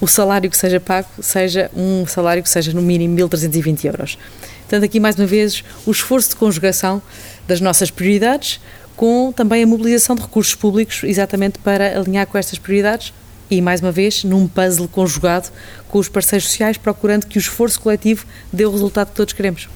o 0.00 0.06
salário 0.06 0.48
que 0.48 0.56
seja 0.56 0.78
pago 0.78 1.08
seja 1.20 1.68
um 1.74 2.06
salário 2.06 2.40
que 2.40 2.48
seja 2.48 2.72
no 2.72 2.80
mínimo 2.80 3.16
1.320 3.16 3.86
euros. 3.86 4.16
Portanto, 4.60 4.84
aqui 4.84 5.00
mais 5.00 5.16
uma 5.16 5.26
vez 5.26 5.64
o 5.84 5.90
esforço 5.90 6.30
de 6.30 6.36
conjugação 6.36 7.02
das 7.48 7.60
nossas 7.60 7.90
prioridades 7.90 8.60
com 8.96 9.32
também 9.32 9.62
a 9.62 9.66
mobilização 9.66 10.14
de 10.14 10.22
recursos 10.22 10.54
públicos 10.54 11.02
exatamente 11.04 11.58
para 11.58 11.98
alinhar 11.98 12.26
com 12.26 12.38
estas 12.38 12.58
prioridades 12.58 13.12
e, 13.52 13.60
mais 13.60 13.80
uma 13.80 13.92
vez, 13.92 14.24
num 14.24 14.48
puzzle 14.48 14.88
conjugado 14.88 15.50
com 15.88 15.98
os 15.98 16.08
parceiros 16.08 16.46
sociais, 16.46 16.78
procurando 16.78 17.26
que 17.26 17.36
o 17.36 17.40
esforço 17.40 17.78
coletivo 17.78 18.24
dê 18.50 18.64
o 18.64 18.72
resultado 18.72 19.08
que 19.08 19.16
todos 19.16 19.34
queremos. 19.34 19.68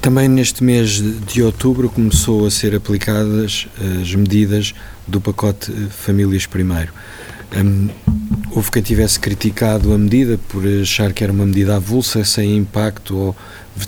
Também 0.00 0.28
neste 0.28 0.62
mês 0.62 1.02
de 1.26 1.42
outubro 1.42 1.88
começou 1.88 2.46
a 2.46 2.50
ser 2.50 2.74
aplicadas 2.74 3.66
as 4.00 4.14
medidas 4.14 4.74
do 5.08 5.20
pacote 5.20 5.72
Famílias 5.90 6.46
Primeiro. 6.46 6.92
Um, 7.56 7.88
houve 8.52 8.70
quem 8.70 8.82
tivesse 8.82 9.18
criticado 9.18 9.92
a 9.92 9.98
medida 9.98 10.38
por 10.48 10.62
achar 10.80 11.12
que 11.12 11.24
era 11.24 11.32
uma 11.32 11.46
medida 11.46 11.76
avulsa, 11.76 12.24
sem 12.24 12.56
impacto 12.56 13.16
ou 13.16 13.36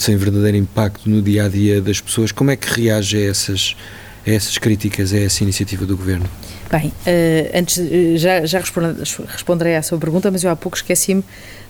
sem 0.01 0.17
verdadeiro 0.17 0.57
impacto 0.57 1.09
no 1.09 1.23
dia 1.23 1.45
a 1.45 1.49
dia 1.49 1.81
das 1.81 2.01
pessoas. 2.01 2.33
Como 2.33 2.51
é 2.51 2.57
que 2.57 2.81
reage 2.81 3.17
a 3.19 3.31
essas 3.31 3.77
a 4.27 4.31
essas 4.31 4.59
críticas, 4.59 5.13
a 5.13 5.19
essa 5.19 5.45
iniciativa 5.45 5.87
do 5.87 5.97
Governo? 5.97 6.29
Bem, 6.71 6.89
uh, 6.89 7.59
antes 7.59 7.77
uh, 7.79 8.17
já, 8.17 8.45
já 8.45 8.61
responderei 8.61 9.77
à 9.77 9.83
sua 9.83 9.99
pergunta, 9.99 10.31
mas 10.31 10.43
eu 10.43 10.51
há 10.51 10.57
pouco 10.57 10.77
esqueci-me 10.77 11.25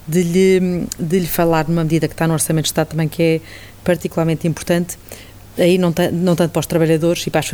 de 0.09 0.23
lhe, 0.23 0.87
de 0.99 1.19
lhe 1.19 1.27
falar 1.27 1.69
numa 1.69 1.83
medida 1.83 2.09
que 2.09 2.15
está 2.15 2.27
no 2.27 2.33
Orçamento 2.33 2.65
de 2.65 2.71
Estado 2.71 2.89
também 2.89 3.09
que 3.09 3.23
é 3.23 3.41
particularmente 3.85 4.49
importante, 4.49 4.99
aí 5.59 5.79
não, 5.79 5.92
não 6.12 6.37
tanto 6.37 6.53
para 6.53 6.61
os 6.61 6.66
trabalhadores 6.66 7.27
e 7.27 7.31
para 7.31 7.40
as, 7.40 7.49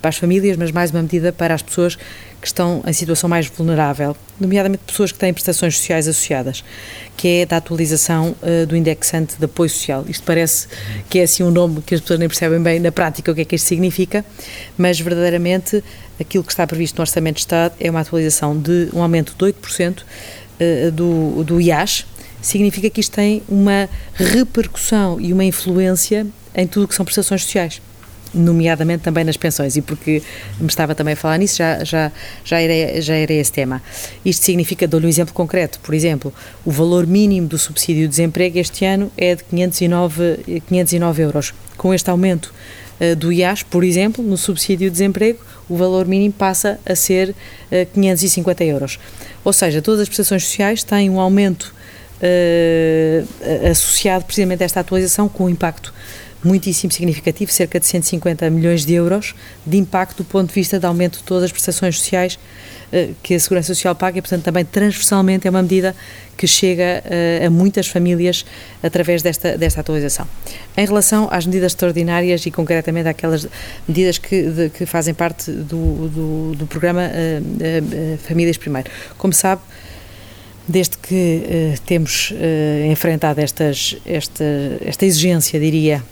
para 0.00 0.08
as, 0.08 0.16
famílias, 0.16 0.56
mas 0.56 0.70
mais 0.70 0.90
uma 0.90 1.02
medida 1.02 1.32
para 1.32 1.54
as 1.54 1.62
pessoas 1.62 1.96
que 2.40 2.46
estão 2.46 2.82
em 2.86 2.92
situação 2.92 3.28
mais 3.28 3.46
vulnerável, 3.46 4.16
nomeadamente 4.38 4.84
pessoas 4.86 5.10
que 5.10 5.18
têm 5.18 5.32
prestações 5.32 5.76
sociais 5.76 6.06
associadas, 6.06 6.62
que 7.16 7.40
é 7.40 7.46
da 7.46 7.56
atualização 7.56 8.36
uh, 8.42 8.66
do 8.66 8.76
indexante 8.76 9.36
de 9.36 9.44
apoio 9.44 9.68
social. 9.68 10.04
Isto 10.08 10.22
parece 10.24 10.68
que 11.10 11.18
é 11.18 11.22
assim 11.24 11.42
um 11.42 11.50
nome 11.50 11.82
que 11.82 11.94
as 11.94 12.00
pessoas 12.00 12.20
nem 12.20 12.28
percebem 12.28 12.62
bem 12.62 12.78
na 12.78 12.92
prática 12.92 13.32
o 13.32 13.34
que 13.34 13.40
é 13.40 13.44
que 13.44 13.56
isto 13.56 13.66
significa, 13.66 14.24
mas 14.76 15.00
verdadeiramente 15.00 15.82
aquilo 16.20 16.44
que 16.44 16.52
está 16.52 16.66
previsto 16.66 16.96
no 16.96 17.02
Orçamento 17.02 17.36
de 17.36 17.40
Estado 17.40 17.74
é 17.80 17.90
uma 17.90 18.00
atualização 18.00 18.56
de 18.56 18.88
um 18.92 19.02
aumento 19.02 19.34
de 19.36 19.52
8% 19.52 20.02
uh, 20.02 20.90
do, 20.92 21.42
do 21.42 21.60
IAS, 21.60 22.06
significa 22.40 22.88
que 22.88 23.00
isto 23.00 23.12
tem 23.12 23.42
uma 23.48 23.88
repercussão 24.14 25.20
e 25.20 25.32
uma 25.32 25.44
influência 25.44 26.26
em 26.58 26.66
tudo 26.66 26.84
o 26.84 26.88
que 26.88 26.94
são 26.94 27.04
prestações 27.04 27.44
sociais 27.44 27.80
nomeadamente 28.34 29.02
também 29.02 29.24
nas 29.24 29.36
pensões, 29.36 29.76
e 29.76 29.82
porque 29.82 30.22
me 30.60 30.66
estava 30.66 30.94
também 30.94 31.14
a 31.14 31.16
falar 31.16 31.38
nisso, 31.38 31.56
já, 31.56 31.82
já, 31.84 32.12
já, 32.44 32.60
era, 32.60 33.00
já 33.00 33.14
era 33.14 33.32
esse 33.32 33.52
tema. 33.52 33.82
Isto 34.24 34.44
significa, 34.44 34.86
dou-lhe 34.86 35.06
um 35.06 35.08
exemplo 35.08 35.32
concreto, 35.32 35.80
por 35.80 35.94
exemplo, 35.94 36.32
o 36.64 36.70
valor 36.70 37.06
mínimo 37.06 37.46
do 37.46 37.58
subsídio 37.58 38.02
de 38.02 38.08
desemprego 38.08 38.58
este 38.58 38.84
ano 38.84 39.10
é 39.16 39.34
de 39.34 39.44
509, 39.44 40.62
509 40.68 41.22
euros. 41.22 41.54
Com 41.76 41.94
este 41.94 42.10
aumento 42.10 42.52
uh, 43.00 43.16
do 43.16 43.32
IAS, 43.32 43.62
por 43.62 43.84
exemplo, 43.84 44.22
no 44.22 44.36
subsídio 44.36 44.88
de 44.88 44.92
desemprego, 44.92 45.38
o 45.68 45.76
valor 45.76 46.06
mínimo 46.06 46.32
passa 46.32 46.78
a 46.84 46.94
ser 46.94 47.30
uh, 47.30 47.34
eh, 47.70 47.86
550 47.86 48.64
euros. 48.64 48.98
Ou 49.44 49.52
seja, 49.52 49.80
todas 49.80 50.00
as 50.00 50.08
prestações 50.08 50.44
sociais 50.44 50.82
têm 50.82 51.08
um 51.08 51.20
aumento 51.20 51.74
uh, 52.20 53.70
associado 53.70 54.24
precisamente 54.24 54.62
a 54.62 54.66
esta 54.66 54.80
atualização 54.80 55.28
com 55.28 55.48
impacto 55.48 55.94
muitíssimo 56.42 56.92
significativo, 56.92 57.50
cerca 57.50 57.80
de 57.80 57.86
150 57.86 58.48
milhões 58.50 58.84
de 58.84 58.94
euros 58.94 59.34
de 59.66 59.76
impacto 59.76 60.18
do 60.18 60.24
ponto 60.24 60.48
de 60.48 60.54
vista 60.54 60.78
de 60.78 60.86
aumento 60.86 61.18
de 61.18 61.24
todas 61.24 61.44
as 61.44 61.52
prestações 61.52 61.98
sociais 61.98 62.38
uh, 62.92 63.14
que 63.22 63.34
a 63.34 63.40
Segurança 63.40 63.68
Social 63.74 63.94
paga 63.94 64.18
e, 64.18 64.22
portanto, 64.22 64.44
também 64.44 64.64
transversalmente 64.64 65.46
é 65.46 65.50
uma 65.50 65.62
medida 65.62 65.94
que 66.36 66.46
chega 66.46 67.02
uh, 67.04 67.46
a 67.46 67.50
muitas 67.50 67.88
famílias 67.88 68.44
através 68.82 69.22
desta, 69.22 69.58
desta 69.58 69.80
atualização. 69.80 70.26
Em 70.76 70.86
relação 70.86 71.28
às 71.30 71.44
medidas 71.44 71.72
extraordinárias 71.72 72.46
e 72.46 72.50
concretamente 72.50 73.08
aquelas 73.08 73.46
medidas 73.86 74.18
que, 74.18 74.42
de, 74.42 74.70
que 74.70 74.86
fazem 74.86 75.14
parte 75.14 75.50
do, 75.50 76.08
do, 76.08 76.54
do 76.56 76.66
programa 76.66 77.02
uh, 77.02 78.18
Famílias 78.18 78.56
Primeiro. 78.56 78.90
Como 79.16 79.32
sabe, 79.32 79.62
desde 80.68 80.98
que 80.98 81.14
uh, 81.74 81.80
temos 81.86 82.30
uh, 82.30 82.90
enfrentado 82.90 83.40
estas, 83.40 83.96
esta, 84.04 84.44
esta 84.84 85.06
exigência, 85.06 85.58
diria, 85.58 86.04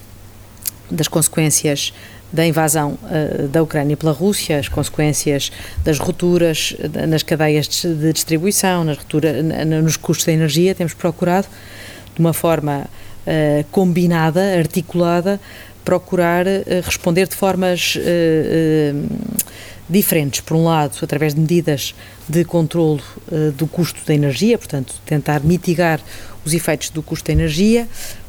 das 0.90 1.08
consequências 1.08 1.92
da 2.32 2.46
invasão 2.46 2.98
uh, 3.04 3.48
da 3.48 3.62
Ucrânia 3.62 3.96
pela 3.96 4.12
Rússia, 4.12 4.58
as 4.58 4.68
consequências 4.68 5.50
das 5.84 5.98
rupturas 5.98 6.74
nas 7.08 7.22
cadeias 7.22 7.68
de 7.68 8.12
distribuição, 8.12 8.84
nas 8.84 8.98
ruptura, 8.98 9.42
nos 9.42 9.96
custos 9.96 10.26
da 10.26 10.32
energia, 10.32 10.74
temos 10.74 10.94
procurado, 10.94 11.46
de 12.14 12.20
uma 12.20 12.32
forma 12.32 12.84
uh, 12.84 13.64
combinada, 13.70 14.58
articulada, 14.58 15.40
procurar 15.84 16.46
uh, 16.46 16.50
responder 16.84 17.28
de 17.28 17.36
formas 17.36 17.96
diferentes. 19.88 20.40
Por 20.40 20.56
um 20.56 20.64
lado, 20.64 20.96
através 21.00 21.32
de 21.32 21.40
medidas 21.40 21.94
de 22.28 22.44
controlo 22.44 23.00
do 23.56 23.68
custo 23.68 24.00
da 24.04 24.12
energia, 24.12 24.58
portanto, 24.58 24.94
tentar 25.06 25.40
mitigar 25.44 26.00
os 26.44 26.52
efeitos 26.54 26.90
do 26.90 27.02
custo 27.02 27.26
da 27.26 27.32
energia. 27.32 27.86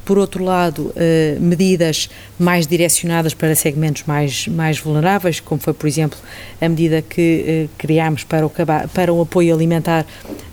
Por 0.08 0.16
outro 0.16 0.42
lado, 0.42 0.86
uh, 0.86 1.38
medidas 1.38 2.08
mais 2.38 2.66
direcionadas 2.66 3.34
para 3.34 3.54
segmentos 3.54 4.04
mais, 4.06 4.48
mais 4.48 4.78
vulneráveis, 4.78 5.38
como 5.38 5.60
foi, 5.60 5.74
por 5.74 5.86
exemplo, 5.86 6.18
a 6.58 6.66
medida 6.66 7.02
que 7.02 7.68
uh, 7.68 7.70
criámos 7.76 8.24
para 8.24 8.46
o, 8.46 8.50
para 8.94 9.12
o 9.12 9.20
apoio 9.20 9.54
alimentar 9.54 10.06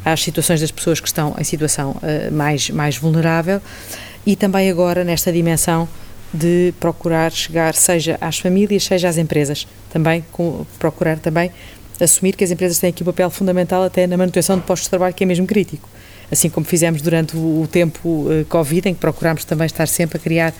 às 0.03 0.21
situações 0.21 0.59
das 0.59 0.71
pessoas 0.71 0.99
que 0.99 1.07
estão 1.07 1.33
em 1.39 1.43
situação 1.45 1.95
mais, 2.33 2.69
mais 2.69 2.97
vulnerável. 2.97 3.61
E 4.25 4.35
também 4.35 4.69
agora, 4.69 5.05
nesta 5.05 5.31
dimensão, 5.31 5.87
de 6.33 6.73
procurar 6.77 7.31
chegar 7.31 7.75
seja 7.75 8.17
às 8.19 8.37
famílias, 8.37 8.83
seja 8.83 9.07
às 9.07 9.17
empresas, 9.17 9.65
também 9.89 10.25
com, 10.33 10.65
procurar 10.77 11.17
também 11.17 11.49
assumir 12.01 12.35
que 12.35 12.43
as 12.43 12.51
empresas 12.51 12.77
têm 12.77 12.89
aqui 12.89 13.03
um 13.03 13.05
papel 13.05 13.29
fundamental 13.29 13.83
até 13.83 14.05
na 14.05 14.17
manutenção 14.17 14.57
de 14.57 14.63
postos 14.63 14.87
de 14.87 14.89
trabalho 14.89 15.13
que 15.13 15.23
é 15.23 15.27
mesmo 15.27 15.47
crítico, 15.47 15.87
assim 16.31 16.49
como 16.49 16.65
fizemos 16.65 17.01
durante 17.01 17.35
o, 17.35 17.61
o 17.61 17.67
tempo 17.67 18.07
uh, 18.09 18.45
Covid, 18.49 18.89
em 18.89 18.93
que 18.93 18.99
procurámos 18.99 19.45
também 19.45 19.65
estar 19.65 19.87
sempre 19.87 20.17
a 20.17 20.19
criar 20.19 20.53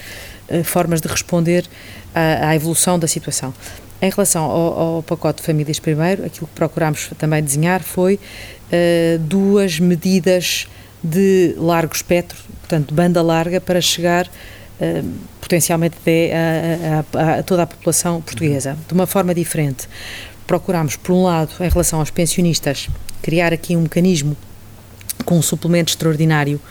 uh, 0.49 0.63
formas 0.63 1.01
de 1.01 1.07
responder 1.07 1.65
à, 2.13 2.49
à, 2.49 2.55
evolução 2.55 2.99
da 2.99 3.07
situação. 3.07 3.53
Em 4.01 4.09
relação 4.09 4.43
ao, 4.43 4.79
ao, 4.79 5.03
pacote 5.03 5.41
de 5.41 5.45
famílias 5.45 5.79
primeiro, 5.79 6.25
aquilo 6.25 6.47
que 6.47 6.53
procurámos 6.53 7.09
também 7.17 7.41
desenhar 7.41 7.81
foi 7.81 8.15
uh, 8.15 9.19
duas 9.19 9.79
medidas 9.79 10.67
de 11.03 11.55
largo 11.57 11.93
espectro, 11.93 12.37
portanto, 12.61 12.93
banda 12.93 13.21
larga, 13.21 13.61
para 13.61 13.79
chegar 13.79 14.29
potencialmente 15.39 15.95
a, 16.33 17.05
a, 17.17 17.39
a, 17.39 17.43
toda 17.43 17.63
a 17.63 17.67
população 17.67 18.19
portuguesa, 18.19 18.75
de 18.85 18.93
uma 18.93 19.07
forma 19.07 19.33
diferente. 19.33 19.87
Procuramos, 20.45 20.97
por 20.97 21.13
um 21.13 21.23
lado, 21.23 21.51
em 21.61 21.69
relação 21.69 21.99
aos 21.99 22.09
pensionistas, 22.09 22.89
criar 23.21 23.53
aqui 23.53 23.77
um 23.77 23.81
mecanismo 23.81 24.35
com 25.25 25.37
um 25.37 25.41
suplemento 25.41 25.91
extraordinário 25.91 26.61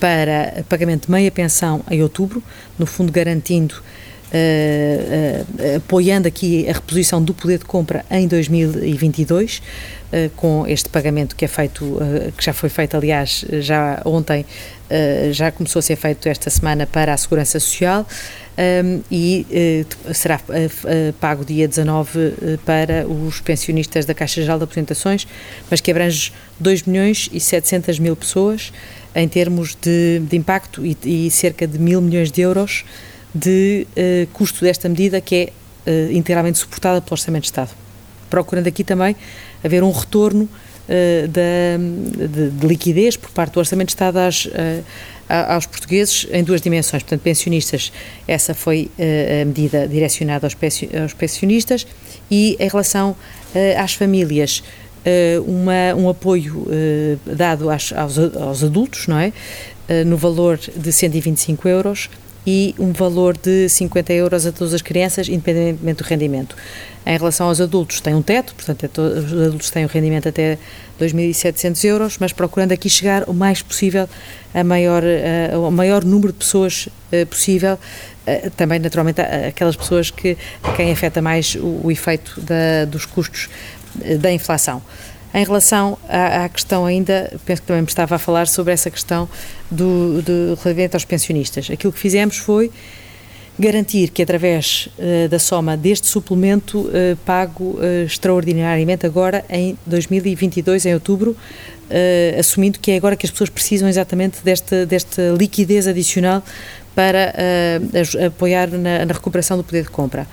para 0.00 0.64
pagamento 0.68 1.06
de 1.06 1.12
meia 1.12 1.30
pensão 1.30 1.82
em 1.90 2.02
outubro, 2.02 2.42
no 2.78 2.86
fundo 2.86 3.12
garantindo 3.12 3.82
Uh, 4.28 5.42
uh, 5.42 5.76
apoiando 5.76 6.28
aqui 6.28 6.68
a 6.68 6.74
reposição 6.74 7.22
do 7.22 7.32
poder 7.32 7.58
de 7.58 7.64
compra 7.64 8.04
em 8.10 8.28
2022, 8.28 9.56
uh, 9.56 10.30
com 10.36 10.66
este 10.66 10.90
pagamento 10.90 11.34
que 11.34 11.46
é 11.46 11.48
feito, 11.48 11.98
que 12.36 12.44
já 12.44 12.52
foi 12.52 12.68
feito, 12.68 12.94
aliás, 12.94 13.42
já 13.60 14.02
ontem, 14.04 14.44
já 15.32 15.50
começou 15.50 15.80
a 15.80 15.82
ser 15.82 15.96
feito 15.96 16.28
esta 16.28 16.50
semana 16.50 16.86
para 16.86 17.12
a 17.12 17.16
Segurança 17.16 17.58
Social. 17.58 18.06
Um, 18.58 19.02
e 19.08 19.46
será 20.12 20.40
pago 21.20 21.44
dia 21.44 21.68
19 21.68 22.58
para 22.66 23.06
os 23.06 23.40
pensionistas 23.40 24.04
da 24.04 24.14
Caixa 24.14 24.42
Geral 24.42 24.58
de 24.58 24.64
Aposentações, 24.64 25.28
mas 25.70 25.80
que 25.80 25.90
abrange 25.90 26.32
2 26.58 26.82
milhões 26.82 27.30
e 27.32 27.38
700 27.38 28.00
mil 28.00 28.16
pessoas 28.16 28.72
em 29.14 29.28
termos 29.28 29.76
de, 29.80 30.20
de 30.28 30.36
impacto 30.36 30.84
e, 30.84 30.96
e 31.04 31.30
cerca 31.30 31.68
de 31.68 31.78
mil 31.78 32.00
milhões 32.00 32.32
de 32.32 32.40
euros 32.40 32.84
de 33.38 33.86
uh, 33.90 34.26
custo 34.32 34.64
desta 34.64 34.88
medida 34.88 35.20
que 35.20 35.52
é 35.86 35.90
uh, 35.90 36.12
inteiramente 36.12 36.58
suportada 36.58 37.00
pelo 37.00 37.12
Orçamento 37.12 37.42
de 37.42 37.48
Estado. 37.48 37.70
Procurando 38.28 38.66
aqui 38.66 38.84
também 38.84 39.16
haver 39.64 39.82
um 39.82 39.90
retorno 39.90 40.44
uh, 40.44 41.28
da, 41.28 42.26
de, 42.26 42.50
de, 42.50 42.66
liquidez 42.66 43.16
por 43.16 43.30
parte 43.30 43.54
do 43.54 43.60
Orçamento 43.60 43.88
de 43.88 43.92
Estado 43.92 44.18
às, 44.18 44.48
aos 45.28 45.66
portugueses 45.66 46.26
em 46.32 46.42
duas 46.42 46.60
dimensões. 46.60 47.02
Portanto, 47.02 47.20
pensionistas, 47.20 47.92
essa 48.26 48.54
foi 48.54 48.90
a 49.40 49.44
medida 49.44 49.86
direcionada 49.86 50.46
aos, 50.46 50.56
aos 51.02 51.12
pensionistas 51.12 51.86
e 52.30 52.56
em 52.58 52.68
relação 52.68 53.14
às 53.78 53.92
famílias, 53.92 54.62
uma, 55.46 55.94
um 55.94 56.08
apoio 56.08 56.66
dado 57.26 57.68
aos, 57.70 57.92
aos, 57.92 58.64
adultos, 58.64 59.06
não 59.06 59.18
é? 59.18 59.30
no 60.06 60.16
valor 60.16 60.58
de 60.58 60.90
125 60.90 61.68
euros 61.68 62.08
e 62.50 62.74
um 62.78 62.92
valor 62.92 63.36
de 63.36 63.68
50 63.68 64.10
euros 64.14 64.46
a 64.46 64.52
todas 64.52 64.72
as 64.72 64.80
crianças, 64.80 65.28
independentemente 65.28 66.02
do 66.02 66.06
rendimento. 66.06 66.56
Em 67.04 67.18
relação 67.18 67.46
aos 67.46 67.60
adultos, 67.60 68.00
tem 68.00 68.14
um 68.14 68.22
teto, 68.22 68.54
portanto, 68.54 68.84
é 68.84 69.00
os 69.20 69.32
adultos 69.48 69.70
têm 69.70 69.84
um 69.84 69.88
rendimento 69.88 70.30
até 70.30 70.56
2.700 70.98 71.84
euros, 71.84 72.16
mas 72.18 72.32
procurando 72.32 72.72
aqui 72.72 72.88
chegar 72.88 73.28
o 73.28 73.34
mais 73.34 73.60
possível 73.60 74.08
a 74.54 74.64
maior, 74.64 75.02
a, 75.04 75.56
ao 75.56 75.70
maior 75.70 76.02
número 76.06 76.32
de 76.32 76.38
pessoas 76.38 76.86
uh, 77.12 77.26
possível, 77.26 77.74
uh, 77.74 78.50
também 78.56 78.78
naturalmente 78.78 79.20
aquelas 79.20 79.76
pessoas 79.76 80.10
que 80.10 80.34
a 80.62 80.72
quem 80.72 80.90
afeta 80.90 81.20
mais 81.20 81.54
o, 81.54 81.82
o 81.84 81.92
efeito 81.92 82.40
da, 82.40 82.86
dos 82.86 83.04
custos 83.04 83.50
da 84.20 84.32
inflação. 84.32 84.80
Em 85.34 85.44
relação 85.44 85.98
à, 86.08 86.44
à, 86.44 86.48
questão 86.48 86.86
ainda, 86.86 87.32
penso 87.44 87.62
que 87.62 87.68
também 87.68 87.82
me 87.82 87.88
estava 87.88 88.14
a 88.14 88.18
falar 88.18 88.48
sobre 88.48 88.72
essa 88.72 88.90
questão 88.90 89.28
do, 89.70 90.22
do 90.22 90.58
relativamente 90.62 90.96
aos 90.96 91.04
pensionistas. 91.04 91.70
Aquilo 91.70 91.92
que 91.92 91.98
fizemos 91.98 92.38
foi 92.38 92.70
garantir 93.58 94.10
que 94.10 94.22
através 94.22 94.88
uh, 94.98 95.28
da 95.28 95.38
soma 95.38 95.76
deste 95.76 96.06
suplemento 96.06 96.82
uh, 96.82 97.16
pago 97.26 97.78
uh, 97.78 98.04
extraordinariamente 98.06 99.04
agora 99.04 99.44
em 99.50 99.76
2022, 99.84 100.86
em 100.86 100.94
outubro, 100.94 101.36
assumindo 102.38 102.78
que 102.78 102.90
é 102.90 102.96
agora 102.96 103.16
que 103.16 103.24
as 103.24 103.30
pessoas 103.30 103.48
precisam 103.48 103.88
exatamente 103.88 104.44
desta, 104.44 104.84
desta 104.84 105.34
liquidez 105.38 105.86
adicional 105.86 106.44
para 106.94 107.32
apoiar 108.26 108.68
na, 108.68 109.06
na, 109.06 109.14
recuperação 109.14 109.56
do 109.56 109.64
poder 109.64 109.84
de 109.84 109.88
compra. 109.88 110.26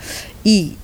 E 0.45 0.75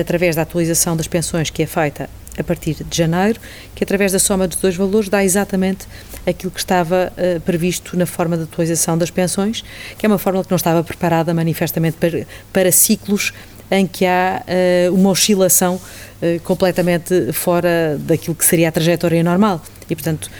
através 0.00 0.34
da 0.34 0.40
atualização 0.40 0.96
das 0.96 1.06
pensões 1.06 1.50
que 1.50 1.62
é 1.62 1.66
feita 1.66 2.08
a 2.38 2.44
partir 2.44 2.82
de 2.84 2.96
janeiro, 2.96 3.40
que 3.74 3.84
através 3.84 4.12
da 4.12 4.18
soma 4.18 4.46
dos 4.46 4.56
dois 4.58 4.76
valores 4.76 5.08
dá 5.08 5.24
exatamente 5.24 5.86
aquilo 6.26 6.50
que 6.50 6.58
estava 6.58 7.12
uh, 7.12 7.40
previsto 7.40 7.96
na 7.96 8.06
forma 8.06 8.36
de 8.36 8.44
atualização 8.44 8.96
das 8.96 9.10
pensões, 9.10 9.64
que 9.98 10.06
é 10.06 10.08
uma 10.08 10.18
fórmula 10.18 10.44
que 10.44 10.50
não 10.50 10.56
estava 10.56 10.82
preparada 10.82 11.32
manifestamente 11.34 11.96
para, 11.96 12.26
para 12.52 12.72
ciclos 12.72 13.32
em 13.70 13.86
que 13.86 14.04
há 14.04 14.42
uh, 14.42 14.94
uma 14.94 15.10
oscilação 15.10 15.76
uh, 15.76 16.40
completamente 16.42 17.32
fora 17.32 17.96
daquilo 17.98 18.34
que 18.34 18.44
seria 18.44 18.68
a 18.68 18.72
trajetória 18.72 19.22
normal. 19.22 19.62
E, 19.88 19.94
portanto, 19.94 20.30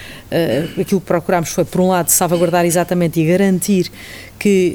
aquilo 0.80 1.02
que 1.02 1.06
procurámos 1.06 1.50
foi, 1.50 1.66
por 1.66 1.82
um 1.82 1.88
lado, 1.88 2.08
salvaguardar 2.08 2.64
exatamente 2.64 3.20
e 3.20 3.26
garantir 3.26 3.92
que, 4.38 4.74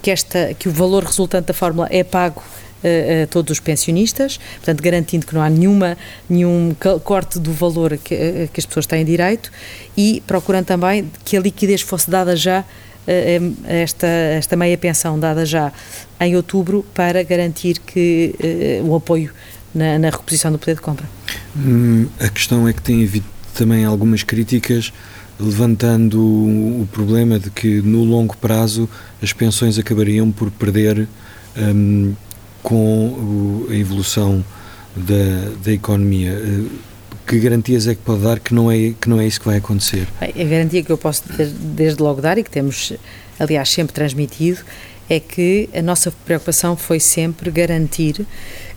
que, 0.00 0.10
esta, 0.10 0.54
que 0.54 0.70
o 0.70 0.72
valor 0.72 1.04
resultante 1.04 1.48
da 1.48 1.52
fórmula 1.52 1.86
é 1.90 2.02
pago 2.02 2.42
a, 2.84 3.26
todos 3.26 3.52
os 3.52 3.60
pensionistas, 3.60 4.38
portanto, 4.56 4.82
garantindo 4.82 5.26
que 5.26 5.34
não 5.34 5.42
há 5.42 5.50
nenhuma, 5.50 5.96
nenhum 6.28 6.74
corte 7.02 7.38
do 7.38 7.52
valor 7.52 7.96
que, 7.96 8.48
que 8.52 8.60
as 8.60 8.66
pessoas 8.66 8.86
têm 8.86 9.04
direito 9.04 9.50
e 9.96 10.22
procurando 10.26 10.66
também 10.66 11.10
que 11.24 11.36
a 11.36 11.40
liquidez 11.40 11.80
fosse 11.80 12.10
dada 12.10 12.36
já 12.36 12.64
esta, 13.66 14.06
esta 14.06 14.56
meia 14.56 14.78
pensão 14.78 15.18
dada 15.18 15.44
já 15.44 15.72
em 16.20 16.36
outubro 16.36 16.84
para 16.94 17.22
garantir 17.22 17.78
que 17.78 18.34
uh, 18.82 18.88
o 18.88 18.96
apoio 18.96 19.30
na, 19.74 19.98
na, 19.98 20.10
reposição 20.10 20.50
do 20.50 20.58
poder 20.58 20.76
de 20.76 20.80
compra. 20.80 21.06
Hum, 21.56 22.06
a 22.18 22.28
questão 22.28 22.66
é 22.66 22.72
que 22.72 22.80
tem 22.80 23.04
havido 23.04 23.26
também 23.54 23.84
algumas 23.84 24.22
críticas 24.22 24.92
levantando 25.38 26.20
o 26.20 26.88
problema 26.92 27.38
de 27.38 27.50
que 27.50 27.82
no 27.82 28.04
longo 28.04 28.36
prazo 28.36 28.88
as 29.22 29.32
pensões 29.32 29.78
acabariam 29.78 30.30
por 30.30 30.50
perder 30.50 31.08
um, 31.56 32.14
com 32.64 33.66
a 33.70 33.74
evolução 33.74 34.44
da, 34.96 35.52
da 35.62 35.70
economia. 35.70 36.32
Eh, 36.32 36.94
que 37.26 37.38
garantias 37.38 37.86
é 37.86 37.94
que 37.94 38.02
pode 38.02 38.22
dar 38.22 38.38
que 38.40 38.52
não 38.52 38.70
é, 38.70 38.92
que 39.00 39.08
não 39.08 39.20
é 39.20 39.26
isso 39.26 39.40
que 39.40 39.46
vai 39.46 39.56
acontecer? 39.56 40.08
A 40.20 40.44
garantia 40.44 40.82
que 40.82 40.90
eu 40.90 40.98
posso 40.98 41.22
desde 41.28 42.02
logo 42.02 42.20
dar 42.20 42.36
e 42.36 42.42
que 42.42 42.50
temos, 42.50 42.92
aliás, 43.38 43.70
sempre 43.70 43.94
transmitido 43.94 44.60
é 45.08 45.20
que 45.20 45.68
a 45.74 45.80
nossa 45.80 46.12
preocupação 46.24 46.76
foi 46.76 46.98
sempre 47.00 47.50
garantir 47.50 48.26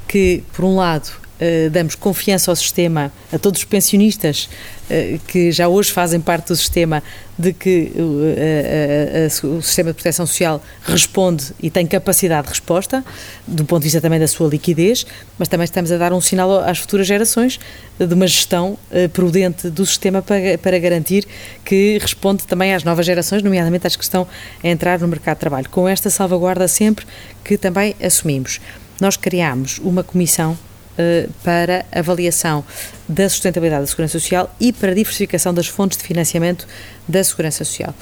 que, 0.07 0.43
por 0.53 0.63
um 0.63 0.75
lado, 0.75 1.09
Uh, 1.39 1.69
damos 1.69 1.93
confiança 1.93 2.49
ao 2.49 2.55
sistema, 2.55 3.11
a 3.31 3.37
todos 3.37 3.59
os 3.59 3.65
pensionistas 3.65 4.49
uh, 4.89 5.19
que 5.27 5.51
já 5.51 5.67
hoje 5.67 5.91
fazem 5.91 6.19
parte 6.19 6.47
do 6.47 6.55
sistema, 6.55 7.03
de 7.37 7.53
que 7.53 7.91
uh, 7.95 9.47
o 9.57 9.61
sistema 9.61 9.91
de 9.91 9.93
proteção 9.93 10.25
social 10.25 10.59
responde 10.81 11.53
e 11.61 11.69
tem 11.69 11.85
capacidade 11.85 12.47
de 12.47 12.53
resposta, 12.53 13.05
do 13.45 13.63
ponto 13.65 13.81
de 13.81 13.85
vista 13.85 14.01
também 14.01 14.19
da 14.19 14.27
sua 14.27 14.49
liquidez, 14.49 15.05
mas 15.37 15.47
também 15.47 15.65
estamos 15.65 15.91
a 15.91 15.97
dar 15.99 16.11
um 16.11 16.19
sinal 16.19 16.59
às 16.59 16.79
futuras 16.79 17.05
gerações 17.05 17.59
de 17.99 18.11
uma 18.11 18.25
gestão 18.25 18.75
prudente 19.13 19.69
do 19.69 19.85
sistema 19.85 20.23
para, 20.23 20.57
para 20.57 20.79
garantir 20.79 21.27
que 21.63 21.99
responde 21.99 22.47
também 22.47 22.73
às 22.73 22.83
novas 22.83 23.05
gerações, 23.05 23.43
nomeadamente 23.43 23.85
às 23.85 23.95
que 23.95 24.03
estão 24.03 24.27
a 24.63 24.67
entrar 24.67 24.99
no 24.99 25.07
mercado 25.07 25.35
de 25.35 25.41
trabalho. 25.41 25.69
Com 25.69 25.87
esta 25.87 26.09
salvaguarda 26.09 26.67
sempre 26.67 27.05
que 27.43 27.59
também 27.59 27.95
assumimos. 28.01 28.59
Nós 28.99 29.15
criámos 29.15 29.77
uma 29.77 30.03
comissão 30.03 30.57
eh, 30.97 31.27
para 31.43 31.85
avaliação 31.91 32.63
da 33.07 33.29
sustentabilidade 33.29 33.81
da 33.83 33.87
Segurança 33.87 34.19
Social 34.19 34.53
e 34.59 34.73
para 34.73 34.91
a 34.91 34.95
diversificação 34.95 35.53
das 35.53 35.67
fontes 35.67 35.97
de 35.97 36.03
financiamento 36.03 36.67
da 37.07 37.23
Segurança 37.23 37.63
Social. 37.63 37.93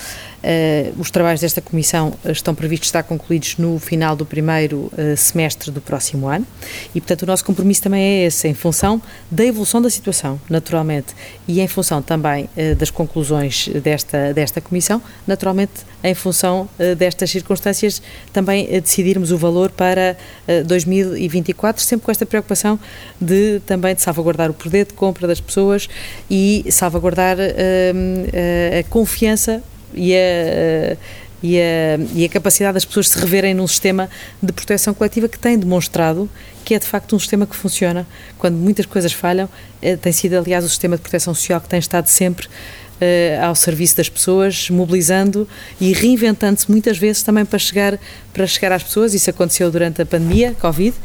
Uh, 0.46 1.02
os 1.02 1.10
trabalhos 1.10 1.42
desta 1.42 1.60
Comissão 1.60 2.14
estão 2.24 2.54
previstos 2.54 2.90
estar 2.90 3.02
concluídos 3.02 3.58
no 3.58 3.80
final 3.80 4.16
do 4.16 4.28
primeiro 4.28 4.92
uh, 4.94 5.18
semestre 5.18 5.72
do 5.72 5.82
próximo 5.82 6.28
ano. 6.28 6.46
E, 6.94 7.02
portanto, 7.02 7.24
o 7.24 7.26
nosso 7.26 7.44
compromisso 7.44 7.82
também 7.82 8.04
é 8.04 8.26
esse, 8.26 8.48
em 8.48 8.54
função 8.54 9.02
da 9.32 9.44
evolução 9.44 9.82
da 9.82 9.90
situação, 9.90 10.40
naturalmente, 10.48 11.16
e 11.48 11.62
em 11.62 11.68
função 11.68 12.00
também 12.00 12.48
das 12.78 12.92
conclusões 12.92 13.68
desta, 13.82 14.34
desta 14.34 14.62
Comissão, 14.62 15.02
naturalmente, 15.26 15.72
em 16.04 16.14
função 16.14 16.70
destas 16.98 17.32
circunstâncias, 17.32 18.02
também 18.32 18.68
decidirmos 18.82 19.32
o 19.32 19.38
valor 19.38 19.72
para 19.72 20.18
2024, 20.66 21.82
sempre 21.82 22.06
com 22.06 22.12
esta 22.12 22.26
preocupação 22.26 22.80
de 23.20 23.60
também 23.66 23.96
de 23.96 24.02
salvaguardar 24.02 24.50
o 24.50 24.54
poder 24.54 24.86
de 24.86 24.94
compra 24.94 25.28
das 25.28 25.40
pessoas 25.40 25.88
e 26.30 26.66
salvaguardar 26.70 27.38
a 27.40 28.84
confiança 28.90 29.64
e 29.96 30.14
a, 30.16 30.98
e 31.42 31.60
a, 31.60 31.98
e 32.14 32.26
a 32.26 32.30
capacidade 32.30 32.74
das 32.74 32.86
pessoas 32.86 33.10
se 33.10 33.20
reverem 33.20 33.54
num 33.54 33.68
sistema 33.68 34.10
de 34.42 34.52
proteção 34.52 34.94
coletiva 34.94 35.28
que 35.28 35.40
tem 35.40 35.58
demonstrado 35.58 36.30
que 36.66 36.74
é 36.74 36.80
de 36.80 36.88
facto 36.88 37.16
um 37.16 37.20
sistema 37.20 37.46
que 37.46 37.56
funciona. 37.56 38.08
Quando 38.40 38.56
muitas 38.56 38.88
coisas 38.88 39.14
falham, 39.14 39.48
é, 39.82 39.96
tem 39.96 40.12
sido, 40.12 40.36
aliás, 40.36 40.66
o 40.66 40.70
sistema 40.70 40.96
de 40.96 41.04
proteção 41.04 41.34
social 41.34 41.62
que 41.62 41.70
tem 41.70 41.80
estado 41.80 42.08
sempre 42.08 42.48
Uh, 42.96 43.44
ao 43.44 43.54
serviço 43.56 43.98
das 43.98 44.08
pessoas, 44.08 44.70
mobilizando 44.70 45.46
e 45.82 45.92
reinventando-se 45.92 46.72
muitas 46.72 46.98
vezes 46.98 47.24
também 47.24 47.44
para 47.44 47.60
chegar, 47.60 48.00
para 48.32 48.48
chegar 48.48 48.72
às 48.72 48.84
pessoas. 48.84 49.14
Isso 49.14 49.30
aconteceu 49.30 49.70
durante 49.70 50.02
a 50.02 50.06
pandemia, 50.06 50.56
Covid, 50.62 50.96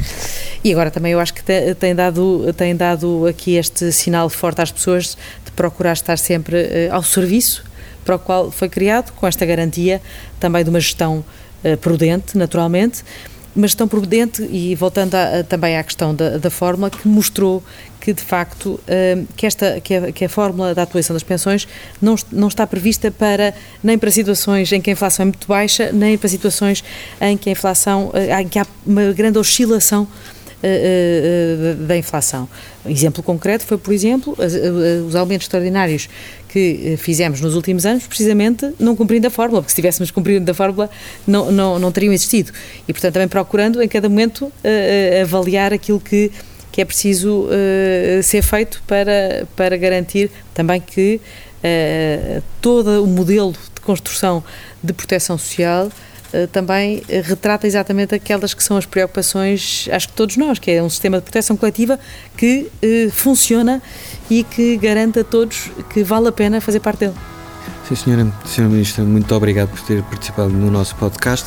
e 0.63 0.71
agora 0.71 0.89
também 0.93 1.11
eu 1.11 1.19
acho 1.19 1.35
que 1.35 1.43
tem, 1.43 1.93
dado, 1.93 2.55
tem 2.57 2.77
dado 2.77 3.27
aqui 3.27 3.57
este 3.57 3.91
sinal 3.91 4.31
forte 4.31 4.63
às 4.63 4.71
pessoas 4.71 5.19
de 5.45 5.51
procurar 5.51 5.95
estar 5.95 6.17
sempre 6.17 6.59
uh, 6.63 6.95
ao 6.95 7.03
serviço 7.03 7.65
para 8.05 8.17
o 8.17 8.19
qual 8.19 8.51
foi 8.51 8.69
criado, 8.69 9.13
com 9.13 9.27
esta 9.27 9.45
garantia 9.45 10.01
também 10.39 10.65
de 10.65 10.71
uma 10.71 10.81
gestão 10.81 11.25
uh, 11.65 11.77
prudente, 11.79 12.37
naturalmente, 12.37 13.03
mas 13.55 13.73
gestão 13.73 13.89
prudente 13.89 14.43
e 14.45 14.75
voltando 14.75 15.15
a, 15.15 15.41
a, 15.41 15.45
também 15.45 15.77
à 15.77 15.83
questão 15.83 16.15
da, 16.15 16.39
da 16.39 16.51
fórmula 16.51 16.91
que 16.91 17.07
mostrou 17.07 17.63
que 18.01 18.13
de 18.13 18.23
facto 18.23 18.81
uh, 18.81 19.27
que 19.37 19.45
esta 19.45 19.81
que 19.81 19.95
a, 19.95 20.13
que 20.13 20.25
a, 20.25 20.29
fórmula 20.29 20.75
da 20.75 20.83
atuação 20.83 21.15
das 21.15 21.23
pensões 21.23 21.67
não, 22.01 22.15
não 22.31 22.49
está 22.49 22.67
prevista 22.67 23.11
para 23.11 23.53
nem 23.83 23.99
para 23.99 24.11
situações 24.11 24.71
em 24.73 24.81
que 24.81 24.91
a 24.91 24.93
inflação 24.93 25.25
é 25.25 25.27
muito 25.27 25.47
baixa 25.47 25.91
nem 25.93 26.17
para 26.17 26.29
situações 26.29 26.83
em 27.21 27.37
que 27.37 27.49
a 27.49 27.53
inflação 27.53 28.09
uh, 28.09 28.41
em 28.41 28.49
que 28.49 28.59
há 28.59 28.67
uma 28.87 29.13
grande 29.13 29.39
oscilação 29.39 30.07
da 31.87 31.97
inflação. 31.97 32.49
Exemplo 32.87 33.23
concreto 33.23 33.65
foi, 33.65 33.79
por 33.79 33.93
exemplo, 33.93 34.37
os 35.07 35.15
aumentos 35.15 35.45
extraordinários 35.45 36.09
que 36.49 36.97
fizemos 36.99 37.41
nos 37.41 37.55
últimos 37.55 37.87
anos, 37.87 38.07
precisamente 38.07 38.73
não 38.79 38.97
cumprindo 38.97 39.27
a 39.27 39.31
fórmula, 39.31 39.63
porque 39.63 39.71
se 39.71 39.77
tivéssemos 39.77 40.11
cumprido 40.11 40.51
a 40.51 40.55
fórmula 40.55 40.91
não, 41.27 41.51
não, 41.51 41.79
não 41.79 41.93
teriam 41.93 42.13
existido. 42.13 42.53
E, 42.87 42.93
portanto, 42.93 43.15
também 43.15 43.29
procurando 43.29 43.83
em 43.83 43.89
cada 43.89 44.09
momento 44.09 44.53
avaliar 45.23 45.73
aquilo 45.73 46.01
que, 46.01 46.31
que 46.73 46.81
é 46.81 46.85
preciso 46.85 47.49
ser 48.23 48.43
feito 48.43 48.83
para, 48.87 49.47
para 49.57 49.77
garantir 49.77 50.31
também 50.53 50.81
que 50.81 51.21
todo 52.61 53.05
o 53.05 53.07
modelo 53.07 53.53
de 53.53 53.81
construção 53.81 54.43
de 54.83 54.93
proteção 54.93 55.37
social 55.37 55.89
eh, 55.89 56.10
também 56.53 57.03
eh, 57.09 57.21
retrata 57.21 57.67
exatamente 57.67 58.15
aquelas 58.15 58.55
que 58.55 58.63
são 58.63 58.77
as 58.77 58.87
preocupações, 58.87 59.89
acho 59.91 60.09
que 60.09 60.15
todos 60.15 60.37
nós, 60.37 60.59
que 60.59 60.71
é 60.71 60.83
um 60.83 60.89
sistema 60.89 61.19
de 61.19 61.25
proteção 61.25 61.57
coletiva 61.57 61.99
que 62.37 62.71
eh, 62.83 63.09
funciona 63.11 63.83
e 64.29 64.45
que 64.45 64.77
garante 64.77 65.21
a 65.21 65.25
todos 65.25 65.71
que 65.91 66.03
vale 66.03 66.29
a 66.29 66.33
pena 66.33 66.61
fazer 66.61 66.81
parte 66.81 67.01
dele. 67.01 67.15
Sim, 67.89 67.95
senhora, 67.97 68.33
senhora 68.47 68.73
Ministra, 68.73 69.05
muito 69.05 69.35
obrigado 69.35 69.69
por 69.71 69.81
ter 69.81 70.03
participado 70.05 70.51
no 70.51 70.71
nosso 70.71 70.95
podcast. 70.97 71.47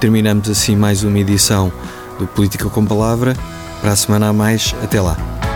Terminamos 0.00 0.48
assim 0.48 0.74
mais 0.74 1.04
uma 1.04 1.18
edição 1.18 1.70
do 2.18 2.26
Política 2.26 2.68
com 2.70 2.84
Palavra. 2.84 3.36
Para 3.80 3.92
a 3.92 3.96
semana 3.96 4.28
a 4.28 4.32
mais, 4.32 4.74
até 4.82 5.00
lá. 5.00 5.51